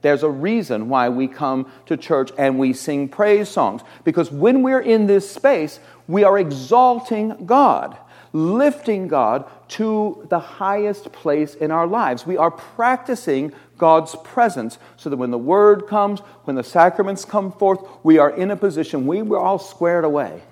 There's 0.00 0.22
a 0.22 0.30
reason 0.30 0.88
why 0.88 1.08
we 1.08 1.26
come 1.26 1.70
to 1.86 1.96
church 1.96 2.30
and 2.38 2.58
we 2.58 2.72
sing 2.72 3.08
praise 3.08 3.48
songs. 3.48 3.82
Because 4.04 4.30
when 4.30 4.62
we're 4.62 4.80
in 4.80 5.06
this 5.06 5.28
space, 5.28 5.80
we 6.06 6.24
are 6.24 6.38
exalting 6.38 7.46
God, 7.46 7.96
lifting 8.32 9.08
God 9.08 9.50
to 9.70 10.26
the 10.30 10.38
highest 10.38 11.12
place 11.12 11.54
in 11.54 11.70
our 11.70 11.86
lives. 11.86 12.26
We 12.26 12.36
are 12.36 12.50
practicing 12.50 13.52
God's 13.76 14.14
presence 14.24 14.78
so 14.96 15.10
that 15.10 15.16
when 15.16 15.30
the 15.30 15.38
word 15.38 15.86
comes, 15.86 16.20
when 16.44 16.56
the 16.56 16.64
sacraments 16.64 17.24
come 17.24 17.52
forth, 17.52 17.80
we 18.02 18.18
are 18.18 18.30
in 18.30 18.50
a 18.50 18.56
position, 18.56 19.06
we 19.06 19.22
were 19.22 19.38
all 19.38 19.58
squared 19.58 20.04
away. 20.04 20.42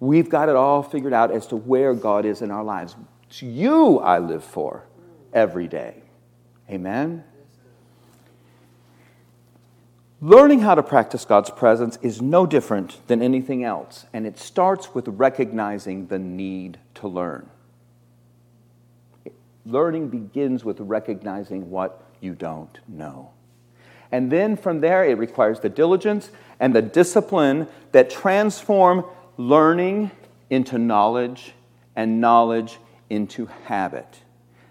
We've 0.00 0.28
got 0.28 0.48
it 0.48 0.56
all 0.56 0.82
figured 0.82 1.12
out 1.12 1.30
as 1.30 1.46
to 1.48 1.56
where 1.56 1.94
God 1.94 2.24
is 2.24 2.42
in 2.42 2.50
our 2.50 2.64
lives. 2.64 2.96
It's 3.28 3.42
you 3.42 3.98
I 3.98 4.18
live 4.18 4.44
for 4.44 4.84
every 5.32 5.66
day. 5.66 6.02
Amen? 6.70 7.24
Learning 10.20 10.60
how 10.60 10.74
to 10.74 10.82
practice 10.82 11.24
God's 11.24 11.50
presence 11.50 11.98
is 12.00 12.22
no 12.22 12.46
different 12.46 13.06
than 13.08 13.20
anything 13.20 13.64
else, 13.64 14.06
and 14.12 14.26
it 14.26 14.38
starts 14.38 14.94
with 14.94 15.06
recognizing 15.08 16.06
the 16.06 16.18
need 16.18 16.78
to 16.94 17.08
learn. 17.08 17.50
Learning 19.66 20.08
begins 20.08 20.64
with 20.64 20.80
recognizing 20.80 21.70
what 21.70 22.02
you 22.20 22.34
don't 22.34 22.78
know. 22.86 23.30
And 24.12 24.30
then 24.30 24.56
from 24.56 24.80
there, 24.80 25.04
it 25.04 25.18
requires 25.18 25.60
the 25.60 25.68
diligence 25.68 26.30
and 26.60 26.74
the 26.74 26.82
discipline 26.82 27.66
that 27.92 28.10
transform 28.10 29.04
learning 29.36 30.10
into 30.50 30.78
knowledge 30.78 31.52
and 31.96 32.20
knowledge 32.20 32.78
into 33.10 33.46
habit. 33.64 34.20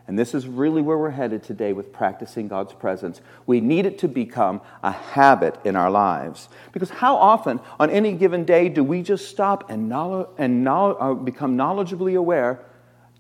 And 0.08 0.20
this 0.20 0.34
is 0.34 0.48
really 0.48 0.82
where 0.82 0.98
we're 0.98 1.12
headed 1.12 1.44
today 1.44 1.72
with 1.72 1.94
practicing 1.94 2.50
God's 2.50 2.74
presence. 2.74 3.22
We 3.46 3.62
need 3.62 3.86
it 3.86 4.00
to 4.00 4.10
become 4.10 4.60
a 4.82 4.92
habit 4.92 5.58
in 5.64 5.78
our 5.78 5.90
lives. 5.90 6.50
Because 6.74 6.90
how 6.90 7.16
often 7.16 7.62
on 7.80 7.90
any 7.90 8.12
given 8.12 8.44
day 8.44 8.68
do 8.68 8.84
we 8.84 9.02
just 9.02 9.30
stop 9.30 9.70
and, 9.70 9.88
knowledge, 9.88 10.28
and 10.38 10.64
knowledge, 10.64 10.98
uh, 11.00 11.14
become 11.14 11.58
knowledgeably 11.58 12.18
aware 12.18 12.60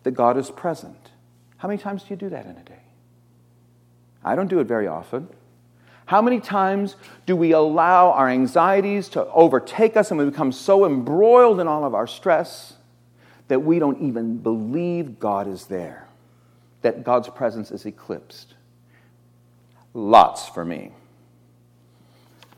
that 0.03 0.11
God 0.11 0.37
is 0.37 0.51
present? 0.51 0.97
How 1.57 1.69
many 1.69 1.81
times 1.81 2.03
do 2.03 2.09
you 2.09 2.15
do 2.17 2.29
that 2.29 2.45
in 2.45 2.57
a 2.57 2.63
day? 2.63 2.83
I 4.21 4.35
don't 4.35 4.49
do 4.49 4.59
it 4.59 4.65
very 4.65 4.87
often. 4.87 5.29
How 6.05 6.21
many 6.21 6.41
times 6.41 6.97
do 7.25 7.37
we 7.37 7.53
allow 7.53 8.11
our 8.11 8.27
anxieties 8.27 9.07
to 9.09 9.25
overtake 9.27 9.95
us 9.95 10.11
and 10.11 10.19
we 10.19 10.25
become 10.25 10.51
so 10.51 10.85
embroiled 10.85 11.61
in 11.61 11.67
all 11.67 11.85
of 11.85 11.95
our 11.95 12.07
stress 12.07 12.73
that 13.47 13.61
we 13.61 13.79
don't 13.79 14.01
even 14.01 14.37
believe 14.37 15.17
God 15.17 15.47
is 15.47 15.67
there? 15.67 16.09
That 16.83 17.03
God's 17.03 17.29
presence 17.29 17.71
is 17.71 17.85
eclipsed? 17.85 18.53
Lots 19.93 20.47
for 20.47 20.63
me. 20.63 20.91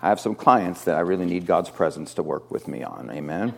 I 0.02 0.10
have 0.10 0.20
some 0.20 0.36
clients 0.36 0.84
that 0.84 0.96
I 0.96 1.00
really 1.00 1.26
need 1.26 1.46
God's 1.46 1.70
presence 1.70 2.14
to 2.16 2.24
work 2.24 2.52
with 2.52 2.68
me 2.68 2.84
on. 2.84 3.10
Amen. 3.12 3.56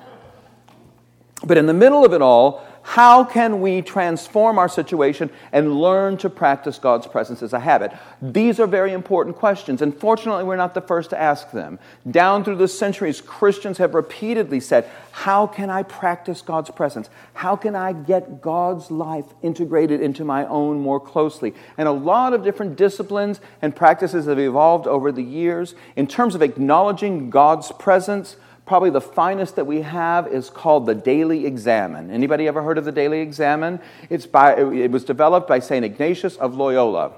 But 1.46 1.58
in 1.58 1.66
the 1.66 1.74
middle 1.74 2.06
of 2.06 2.14
it 2.14 2.22
all, 2.22 2.66
how 2.88 3.26
can 3.26 3.60
we 3.60 3.82
transform 3.82 4.58
our 4.58 4.70
situation 4.70 5.30
and 5.52 5.76
learn 5.76 6.16
to 6.20 6.30
practice 6.30 6.80
God's 6.80 7.06
presence 7.06 7.44
as 7.44 7.52
a 7.52 7.60
habit? 7.60 7.92
These 8.22 8.62
are 8.62 8.66
very 8.66 8.94
important 8.94 9.36
questions, 9.36 9.82
and 9.82 9.94
fortunately, 9.94 10.46
we're 10.46 10.56
not 10.56 10.74
the 10.74 10.80
first 10.80 11.10
to 11.10 11.20
ask 11.20 11.52
them. 11.52 11.80
Down 12.10 12.46
through 12.46 12.56
the 12.56 12.68
centuries, 12.70 13.20
Christians 13.20 13.78
have 13.80 13.94
repeatedly 13.94 14.62
said, 14.62 14.90
How 15.12 15.48
can 15.48 15.70
I 15.70 15.84
practice 15.84 16.42
God's 16.42 16.70
presence? 16.70 17.10
How 17.34 17.58
can 17.58 17.76
I 17.76 17.92
get 17.92 18.42
God's 18.42 18.90
life 18.90 19.26
integrated 19.42 20.00
into 20.00 20.24
my 20.24 20.48
own 20.48 20.80
more 20.80 21.02
closely? 21.02 21.54
And 21.78 21.90
a 21.90 21.92
lot 21.92 22.32
of 22.32 22.42
different 22.42 22.78
disciplines 22.78 23.42
and 23.62 23.76
practices 23.76 24.28
have 24.28 24.40
evolved 24.40 24.88
over 24.88 25.12
the 25.12 25.24
years 25.24 25.76
in 25.98 26.08
terms 26.08 26.36
of 26.36 26.42
acknowledging 26.42 27.32
God's 27.32 27.70
presence 27.74 28.38
probably 28.68 28.90
the 28.90 29.02
finest 29.02 29.56
that 29.56 29.66
we 29.66 29.82
have 29.82 30.28
is 30.28 30.50
called 30.50 30.86
the 30.86 30.94
Daily 30.94 31.46
Examen. 31.46 32.12
Anybody 32.12 32.48
ever 32.48 32.62
heard 32.62 32.78
of 32.78 32.86
the 32.86 32.92
Daily 32.92 33.22
Examen? 33.22 33.80
It's 34.10 34.28
by, 34.28 34.58
it 34.58 34.92
was 34.92 35.06
developed 35.06 35.48
by 35.48 35.60
St. 35.60 35.84
Ignatius 35.84 36.36
of 36.36 36.56
Loyola. 36.56 37.14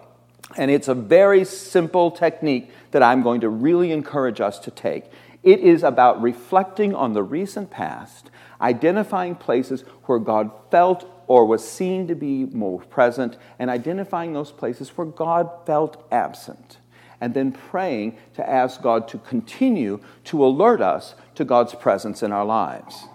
And 0.58 0.70
it's 0.70 0.88
a 0.88 0.94
very 0.94 1.44
simple 1.44 2.12
technique 2.12 2.72
that 2.92 3.04
I'm 3.04 3.24
going 3.24 3.42
to 3.42 3.50
really 3.50 3.92
encourage 3.92 4.40
us 4.40 4.60
to 4.60 4.72
take. 4.72 5.06
It 5.42 5.60
is 5.60 5.84
about 5.84 6.22
reflecting 6.22 6.94
on 6.94 7.14
the 7.14 7.24
recent 7.24 7.72
past, 7.72 8.30
identifying 8.62 9.36
places 9.36 9.82
where 10.06 10.20
God 10.20 10.52
felt 10.70 11.10
or 11.28 11.46
was 11.46 11.68
seen 11.68 12.08
to 12.08 12.16
be 12.16 12.46
more 12.46 12.82
present, 12.82 13.38
and 13.60 13.70
identifying 13.70 14.34
those 14.34 14.52
places 14.52 14.90
where 14.90 15.06
God 15.06 15.50
felt 15.66 16.08
absent 16.12 16.78
and 17.22 17.34
then 17.34 17.52
praying 17.52 18.18
to 18.36 18.50
ask 18.50 18.82
God 18.82 19.08
to 19.10 19.18
continue 19.20 20.00
to 20.26 20.46
alert 20.46 20.82
us 20.82 21.16
to 21.40 21.46
God's 21.46 21.74
presence 21.74 22.22
in 22.22 22.34
our 22.34 22.46
lives. 22.46 23.06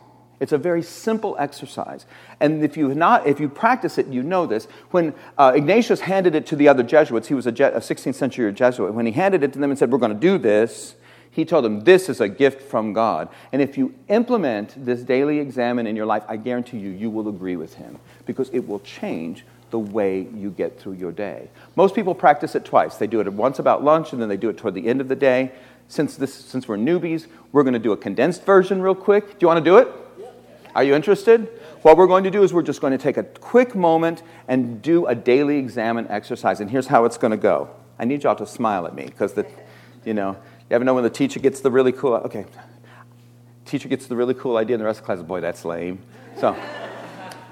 It's 0.40 0.52
a 0.52 0.58
very 0.58 0.82
simple 0.82 1.36
exercise. 1.38 2.06
And 2.40 2.64
if 2.64 2.74
you, 2.76 2.94
not, 2.94 3.26
if 3.26 3.38
you 3.38 3.50
practice 3.50 3.98
it, 3.98 4.06
you 4.06 4.22
know 4.22 4.46
this. 4.46 4.66
When 4.90 5.14
uh, 5.36 5.52
Ignatius 5.54 6.00
handed 6.00 6.34
it 6.34 6.46
to 6.46 6.56
the 6.56 6.68
other 6.68 6.82
Jesuits, 6.82 7.28
he 7.28 7.34
was 7.34 7.46
a, 7.46 7.52
Je- 7.52 7.64
a 7.64 7.80
16th 7.80 8.14
century 8.14 8.50
Jesuit, 8.52 8.94
when 8.94 9.04
he 9.04 9.12
handed 9.12 9.42
it 9.42 9.52
to 9.52 9.58
them 9.58 9.70
and 9.70 9.78
said, 9.78 9.92
We're 9.92 9.98
going 9.98 10.14
to 10.14 10.18
do 10.18 10.38
this, 10.38 10.96
he 11.30 11.44
told 11.44 11.66
them, 11.66 11.84
This 11.84 12.08
is 12.08 12.22
a 12.22 12.28
gift 12.28 12.62
from 12.62 12.94
God. 12.94 13.28
And 13.52 13.60
if 13.60 13.76
you 13.76 13.94
implement 14.08 14.84
this 14.84 15.02
daily 15.02 15.38
examen 15.38 15.86
in 15.86 15.96
your 15.96 16.06
life, 16.06 16.24
I 16.26 16.36
guarantee 16.36 16.78
you, 16.78 16.90
you 16.90 17.10
will 17.10 17.28
agree 17.28 17.56
with 17.56 17.74
him 17.74 17.98
because 18.24 18.48
it 18.50 18.66
will 18.66 18.80
change 18.80 19.44
the 19.70 19.78
way 19.78 20.28
you 20.34 20.50
get 20.50 20.78
through 20.80 20.92
your 20.92 21.12
day. 21.12 21.50
Most 21.76 21.94
people 21.94 22.14
practice 22.14 22.54
it 22.54 22.64
twice. 22.64 22.96
They 22.96 23.06
do 23.06 23.20
it 23.20 23.32
once 23.32 23.58
about 23.58 23.82
lunch 23.82 24.12
and 24.12 24.22
then 24.22 24.28
they 24.28 24.36
do 24.36 24.48
it 24.48 24.56
toward 24.56 24.74
the 24.74 24.86
end 24.86 25.00
of 25.00 25.08
the 25.08 25.16
day. 25.16 25.52
Since, 25.88 26.16
this, 26.16 26.34
since 26.34 26.66
we're 26.66 26.76
newbies, 26.76 27.26
we're 27.52 27.62
going 27.62 27.74
to 27.74 27.78
do 27.78 27.92
a 27.92 27.96
condensed 27.96 28.44
version 28.44 28.82
real 28.82 28.94
quick. 28.94 29.30
Do 29.30 29.36
you 29.40 29.48
want 29.48 29.64
to 29.64 29.70
do 29.70 29.78
it? 29.78 29.88
Are 30.74 30.82
you 30.82 30.94
interested? 30.94 31.48
What 31.82 31.96
we're 31.96 32.06
going 32.06 32.24
to 32.24 32.30
do 32.30 32.42
is 32.42 32.52
we're 32.52 32.62
just 32.62 32.80
going 32.80 32.92
to 32.92 32.98
take 32.98 33.16
a 33.16 33.22
quick 33.22 33.74
moment 33.74 34.22
and 34.48 34.82
do 34.82 35.06
a 35.06 35.14
daily 35.14 35.58
examen 35.58 36.06
exercise. 36.08 36.60
And 36.60 36.70
here's 36.70 36.86
how 36.86 37.04
it's 37.04 37.18
going 37.18 37.30
to 37.30 37.36
go. 37.36 37.70
I 37.98 38.04
need 38.06 38.24
y'all 38.24 38.34
to 38.36 38.46
smile 38.46 38.86
at 38.86 38.94
me 38.94 39.04
because 39.04 39.34
the, 39.34 39.46
you 40.04 40.14
know, 40.14 40.32
you 40.70 40.74
ever 40.74 40.84
know 40.84 40.94
when 40.94 41.04
the 41.04 41.10
teacher 41.10 41.38
gets 41.38 41.60
the 41.60 41.70
really 41.70 41.92
cool, 41.92 42.14
okay, 42.14 42.46
teacher 43.66 43.88
gets 43.88 44.06
the 44.06 44.16
really 44.16 44.34
cool 44.34 44.56
idea 44.56 44.74
and 44.74 44.80
the 44.80 44.86
rest 44.86 45.00
of 45.00 45.06
the 45.06 45.14
class, 45.14 45.22
boy, 45.22 45.40
that's 45.40 45.64
lame. 45.64 46.00
So, 46.40 46.56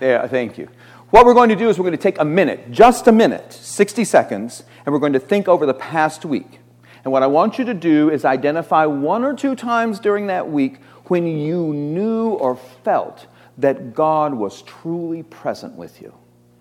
yeah, 0.01 0.27
thank 0.27 0.59
you. 0.59 0.69
What 1.11 1.27
we're 1.27 1.35
going 1.35 1.51
to 1.51 1.57
do 1.57 1.69
is 1.69 1.79
we're 1.79 1.85
going 1.85 1.97
to 1.97 2.03
take 2.03 2.19
a 2.19 2.25
minute, 2.25 2.71
just 2.71 3.07
a 3.07 3.13
minute, 3.13 3.53
60 3.53 4.03
seconds, 4.05 4.65
and 4.87 4.95
we're 4.95 4.99
going 4.99 5.13
to 5.13 5.21
think 5.21 5.47
over 5.47 5.67
the 5.67 5.75
past 5.75 6.25
week. 6.25 6.59
And 7.05 7.13
what 7.13 7.23
I 7.23 7.27
want 7.27 7.59
you 7.59 7.65
to 7.65 7.75
do 7.75 8.11
is 8.11 8.25
identify 8.25 8.87
one 8.87 9.25
or 9.25 9.35
two 9.35 9.57
times 9.57 9.99
during 9.99 10.29
that 10.29 10.51
week 10.51 10.79
when 11.07 11.27
you 11.27 11.73
knew 11.73 12.31
or 12.31 12.57
felt 12.85 13.27
that 13.59 13.95
God 13.95 14.35
was 14.35 14.63
truly 14.63 15.23
present 15.23 15.75
with 15.75 16.01
you. 16.01 16.15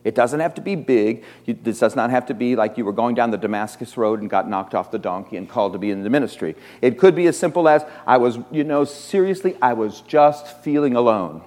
It 0.04 0.16
doesn't 0.16 0.40
have 0.40 0.56
to 0.56 0.62
be 0.62 0.76
big. 0.76 1.24
this 1.46 1.80
does 1.80 1.96
not 1.96 2.10
have 2.10 2.26
to 2.26 2.34
be 2.34 2.56
like 2.56 2.76
you 2.78 2.86
were 2.86 2.92
going 2.92 3.14
down 3.14 3.30
the 3.30 3.38
Damascus 3.38 3.98
Road 3.98 4.20
and 4.20 4.30
got 4.30 4.50
knocked 4.50 4.74
off 4.74 4.90
the 4.90 4.98
donkey 4.98 5.38
and 5.38 5.48
called 5.48 5.74
to 5.74 5.80
be 5.80 5.92
in 5.92 6.04
the 6.04 6.10
ministry. 6.10 6.56
It 6.82 6.98
could 6.98 7.14
be 7.16 7.28
as 7.28 7.38
simple 7.38 7.70
as 7.70 7.86
I 8.08 8.18
was, 8.18 8.40
you 8.52 8.64
know, 8.64 8.84
seriously, 8.84 9.56
I 9.62 9.74
was 9.74 10.02
just 10.02 10.64
feeling 10.64 10.96
alone 10.96 11.44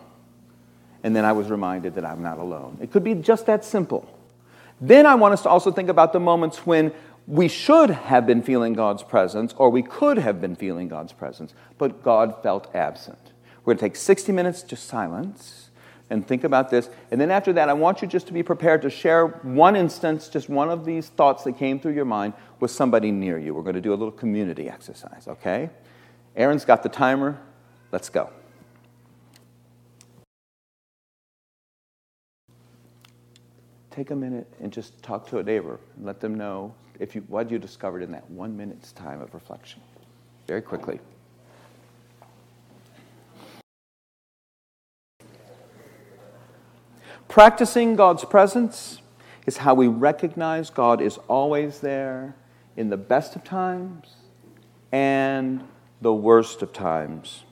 and 1.05 1.15
then 1.15 1.25
I 1.25 1.33
was 1.33 1.51
reminded 1.51 1.97
that 1.97 2.05
I'm 2.05 2.23
not 2.23 2.39
alone. 2.39 2.79
It 2.81 2.91
could 2.91 3.05
be 3.05 3.15
just 3.15 3.47
that 3.47 3.65
simple. 3.65 4.09
Then 4.81 5.05
I 5.05 5.15
want 5.15 5.35
us 5.35 5.43
to 5.43 5.49
also 5.49 5.71
think 5.71 5.89
about 5.89 6.13
the 6.13 6.21
moments 6.21 6.67
when 6.67 6.93
we 7.27 7.49
should 7.49 7.91
have 7.91 8.27
been 8.27 8.43
feeling 8.43 8.75
God's 8.75 9.03
presence, 9.03 9.55
or 9.57 9.71
we 9.71 9.83
could 9.83 10.19
have 10.19 10.41
been 10.41 10.55
feeling 10.55 10.89
God's 10.89 11.13
presence, 11.13 11.55
but 11.79 12.03
God 12.03 12.43
felt 12.43 12.75
absent. 12.75 13.33
We're 13.65 13.75
going 13.75 13.79
to 13.79 13.85
take 13.87 13.97
60 13.97 14.33
minutes 14.33 14.63
to 14.63 14.77
silence 14.77 15.71
and 16.11 16.27
think 16.27 16.45
about 16.45 16.71
this. 16.71 16.91
And 17.11 17.19
then 17.19 17.31
after 17.31 17.53
that, 17.55 17.71
I 17.71 17.73
want 17.73 18.03
you 18.03 18.09
just 18.09 18.27
to 18.27 18.35
be 18.35 18.43
prepared 18.43 18.83
to 18.83 18.91
share 18.91 19.27
one 19.27 19.75
instance, 19.75 20.29
just 20.29 20.51
one 20.51 20.69
of 20.69 20.85
these 20.85 21.09
thoughts 21.09 21.45
that 21.45 21.57
came 21.57 21.81
through 21.81 21.95
your 21.95 22.05
mind 22.05 22.35
with 22.61 22.71
somebody 22.71 23.11
near 23.11 23.39
you. 23.39 23.55
We're 23.55 23.63
going 23.63 23.75
to 23.75 23.81
do 23.81 23.95
a 23.95 23.97
little 23.97 24.13
community 24.13 24.69
exercise, 24.69 25.27
okay? 25.27 25.71
Aaron's 26.37 26.67
got 26.67 26.83
the 26.83 26.91
timer. 26.91 27.41
Let's 27.91 28.11
go. 28.11 28.31
take 33.95 34.11
a 34.11 34.17
minute 34.17 34.53
and 34.61 34.73
just 34.73 35.01
talk 35.03 35.29
to 35.29 35.39
a 35.39 35.43
neighbor 35.43 35.79
and 35.97 36.05
let 36.05 36.21
them 36.21 36.35
know 36.35 36.75
if 36.99 37.15
you, 37.15 37.23
what 37.23 37.51
you 37.51 37.59
discovered 37.59 38.03
in 38.03 38.13
that 38.13 38.29
one 38.31 38.57
minute's 38.57 38.93
time 38.93 39.21
of 39.21 39.35
reflection. 39.35 39.81
Very 40.47 40.63
quickly. 40.63 41.01
Practicing 47.29 47.97
God's 47.97 48.25
presence 48.25 49.01
is 49.47 49.59
how 49.59 49.75
we 49.75 49.89
recognize 49.89 50.71
God 50.71 51.01
is 51.01 51.19
always 51.29 51.81
there 51.81 52.37
in 52.77 52.91
the 52.91 52.97
best 52.97 53.35
of 53.35 53.45
times 53.45 54.15
and 54.93 55.67
the 56.01 56.15
worst 56.15 56.63
of 56.63 56.73
times. 56.73 57.43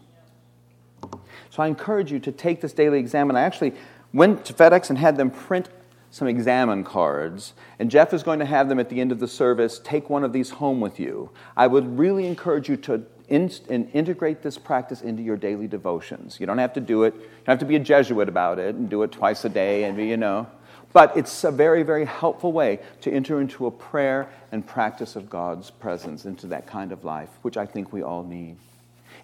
So 1.51 1.63
I 1.63 1.67
encourage 1.67 2.13
you 2.13 2.21
to 2.21 2.33
take 2.33 2.61
this 2.61 2.73
daily 2.73 2.99
exam. 2.99 3.29
And 3.29 3.39
I 3.39 3.43
actually 3.43 3.75
went 4.13 4.45
to 4.47 4.55
FedEx 4.55 4.89
and 4.89 4.99
had 4.99 5.17
them 5.17 5.31
print 5.31 5.69
some 6.13 6.29
examen 6.29 6.85
cards, 6.85 7.55
and 7.79 7.91
Jeff 7.91 8.13
is 8.13 8.23
going 8.23 8.39
to 8.39 8.45
have 8.45 8.69
them 8.69 8.79
at 8.79 8.91
the 8.91 9.01
end 9.01 9.13
of 9.13 9.19
the 9.19 9.27
service. 9.27 9.81
Take 9.83 10.11
one 10.11 10.25
of 10.25 10.33
these 10.35 10.51
home 10.51 10.79
with 10.79 11.01
you. 11.01 11.31
I 11.57 11.67
would 11.67 11.99
really 11.99 12.27
encourage 12.27 12.69
you 12.69 12.77
to 12.77 13.03
in, 13.29 13.49
integrate 13.95 14.43
this 14.43 14.59
practice 14.59 15.01
into 15.01 15.23
your 15.23 15.39
daily 15.39 15.67
devotions. 15.67 16.39
You 16.39 16.45
don't 16.45 16.59
have 16.59 16.75
to 16.75 16.81
do 16.81 17.05
it, 17.05 17.15
you 17.15 17.21
don't 17.21 17.47
have 17.47 17.59
to 17.61 17.65
be 17.65 17.77
a 17.77 17.81
Jesuit 17.81 18.29
about 18.29 18.59
it 18.59 18.75
and 18.75 18.91
do 18.91 19.03
it 19.05 19.11
twice 19.11 19.47
a 19.47 19.49
day 19.49 19.85
and 19.85 19.97
be, 19.97 20.05
you 20.07 20.19
know. 20.19 20.47
But 20.93 21.17
it's 21.17 21.45
a 21.45 21.51
very, 21.51 21.83
very 21.83 22.05
helpful 22.05 22.53
way 22.53 22.81
to 23.01 23.11
enter 23.11 23.41
into 23.41 23.65
a 23.67 23.71
prayer 23.71 24.29
and 24.53 24.67
practice 24.67 25.17
of 25.17 25.31
God's 25.31 25.71
presence 25.71 26.27
into 26.27 26.47
that 26.49 26.67
kind 26.67 26.93
of 26.93 27.05
life, 27.05 27.31
which 27.41 27.57
I 27.57 27.65
think 27.65 27.91
we 27.91 28.03
all 28.03 28.23
need. 28.23 28.57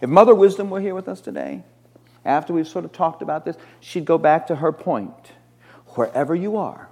If 0.01 0.09
Mother 0.09 0.35
Wisdom 0.35 0.71
were 0.71 0.81
here 0.81 0.95
with 0.95 1.07
us 1.07 1.21
today, 1.21 1.65
after 2.25 2.55
we've 2.55 2.67
sort 2.67 2.87
of 2.87 2.93
talked 2.93 3.21
about 3.21 3.45
this, 3.45 3.57
she'd 3.81 4.07
go 4.07 4.17
back 4.17 4.47
to 4.47 4.57
her 4.57 4.73
point 4.73 5.33
wherever 5.99 6.35
you 6.35 6.57
are 6.57 6.89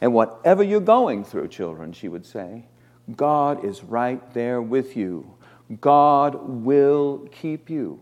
and 0.00 0.12
whatever 0.12 0.62
you're 0.62 0.80
going 0.80 1.22
through, 1.24 1.46
children, 1.46 1.92
she 1.92 2.08
would 2.08 2.26
say, 2.26 2.64
God 3.16 3.64
is 3.64 3.84
right 3.84 4.34
there 4.34 4.60
with 4.60 4.96
you. 4.96 5.34
God 5.80 6.34
will 6.48 7.28
keep 7.30 7.70
you. 7.70 8.00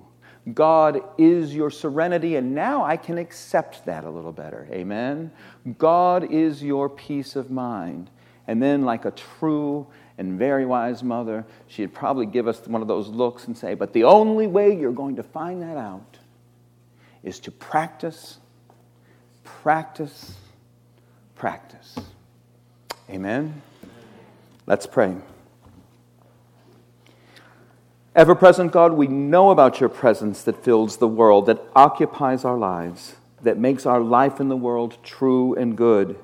God 0.55 1.03
is 1.19 1.55
your 1.55 1.71
serenity, 1.71 2.37
and 2.37 2.55
now 2.55 2.83
I 2.83 2.97
can 2.97 3.19
accept 3.19 3.85
that 3.85 4.05
a 4.05 4.11
little 4.11 4.33
better. 4.33 4.67
Amen? 4.71 5.31
God 5.77 6.33
is 6.33 6.63
your 6.63 6.89
peace 6.89 7.37
of 7.37 7.51
mind. 7.51 8.09
And 8.47 8.63
then, 8.63 8.83
like 8.83 9.05
a 9.05 9.11
true 9.11 9.87
and 10.17 10.39
very 10.39 10.65
wise 10.65 11.03
mother, 11.03 11.45
she'd 11.67 11.93
probably 11.93 12.25
give 12.25 12.49
us 12.49 12.67
one 12.67 12.81
of 12.81 12.89
those 12.89 13.09
looks 13.09 13.47
and 13.47 13.57
say, 13.57 13.75
But 13.75 13.93
the 13.93 14.05
only 14.05 14.47
way 14.47 14.75
you're 14.75 14.93
going 14.93 15.17
to 15.17 15.23
find 15.23 15.61
that 15.61 15.77
out 15.77 16.17
is 17.23 17.39
to 17.41 17.51
practice 17.51 18.39
practice, 19.63 20.35
practice. 21.35 21.99
Amen? 23.11 23.63
Let's 24.67 24.87
pray. 24.87 25.17
Ever 28.15 28.35
present 28.35 28.73
God, 28.73 28.93
we 28.93 29.07
know 29.07 29.51
about 29.51 29.81
your 29.81 29.89
presence 29.89 30.43
that 30.43 30.63
fills 30.65 30.97
the 30.97 31.09
world, 31.09 31.47
that 31.47 31.63
occupies 31.75 32.45
our 32.45 32.59
lives, 32.59 33.17
that 33.43 33.59
makes 33.59 33.87
our 33.87 34.01
life 34.01 34.41
in 34.41 34.49
the 34.49 34.57
world 34.57 34.99
true 35.03 35.55
and 35.55 35.77
good. 35.77 36.19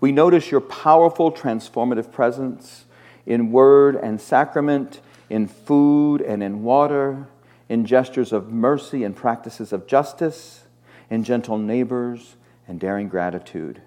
We 0.00 0.12
notice 0.12 0.50
your 0.50 0.62
powerful 0.62 1.30
transformative 1.30 2.10
presence 2.10 2.86
in 3.26 3.52
word 3.52 3.96
and 3.96 4.20
sacrament, 4.20 5.00
in 5.28 5.46
food 5.46 6.22
and 6.22 6.42
in 6.42 6.62
water, 6.62 7.28
in 7.68 7.84
gestures 7.84 8.32
of 8.32 8.50
mercy 8.50 9.04
and 9.04 9.14
practices 9.14 9.72
of 9.72 9.86
justice, 9.86 10.64
in 11.10 11.22
gentle 11.22 11.58
neighbors 11.58 12.36
and 12.70 12.78
daring 12.78 13.08
gratitude. 13.08 13.82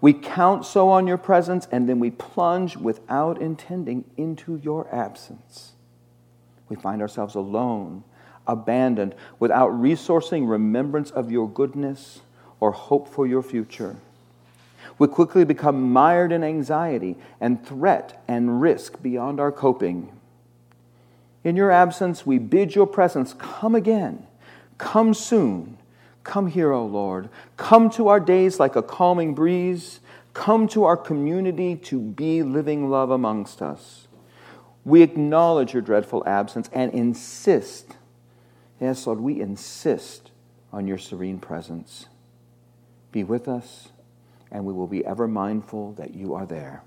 We 0.00 0.12
count 0.12 0.66
so 0.66 0.90
on 0.90 1.06
your 1.06 1.16
presence, 1.16 1.68
and 1.70 1.88
then 1.88 2.00
we 2.00 2.10
plunge 2.10 2.76
without 2.76 3.40
intending 3.40 4.04
into 4.16 4.56
your 4.56 4.92
absence. 4.92 5.74
We 6.68 6.74
find 6.74 7.00
ourselves 7.00 7.36
alone, 7.36 8.02
abandoned, 8.46 9.14
without 9.38 9.70
resourcing 9.70 10.48
remembrance 10.48 11.12
of 11.12 11.30
your 11.30 11.48
goodness 11.48 12.22
or 12.58 12.72
hope 12.72 13.08
for 13.08 13.24
your 13.24 13.42
future. 13.42 13.96
We 14.98 15.06
quickly 15.06 15.44
become 15.44 15.92
mired 15.92 16.32
in 16.32 16.42
anxiety 16.42 17.16
and 17.40 17.64
threat 17.64 18.20
and 18.26 18.60
risk 18.60 19.00
beyond 19.00 19.38
our 19.38 19.52
coping. 19.52 20.10
In 21.44 21.54
your 21.54 21.70
absence, 21.70 22.26
we 22.26 22.38
bid 22.38 22.74
your 22.74 22.86
presence 22.88 23.34
come 23.38 23.76
again. 23.76 24.26
Come 24.76 25.14
soon. 25.14 25.78
Come 26.24 26.48
here, 26.48 26.72
O 26.72 26.84
Lord. 26.84 27.28
Come 27.56 27.90
to 27.90 28.08
our 28.08 28.18
days 28.18 28.58
like 28.58 28.74
a 28.76 28.82
calming 28.82 29.34
breeze. 29.34 30.00
Come 30.32 30.66
to 30.68 30.84
our 30.84 30.96
community 30.96 31.76
to 31.76 32.00
be 32.00 32.42
living 32.42 32.90
love 32.90 33.10
amongst 33.10 33.62
us. 33.62 34.08
We 34.84 35.02
acknowledge 35.02 35.72
your 35.72 35.82
dreadful 35.82 36.22
absence 36.26 36.68
and 36.72 36.92
insist, 36.92 37.96
yes, 38.80 39.06
Lord, 39.06 39.20
we 39.20 39.40
insist 39.40 40.30
on 40.72 40.86
your 40.86 40.98
serene 40.98 41.38
presence. 41.38 42.06
Be 43.12 43.22
with 43.22 43.46
us, 43.46 43.90
and 44.50 44.64
we 44.64 44.72
will 44.72 44.88
be 44.88 45.04
ever 45.06 45.28
mindful 45.28 45.92
that 45.92 46.14
you 46.14 46.34
are 46.34 46.44
there. 46.44 46.82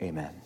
Amen. 0.00 0.45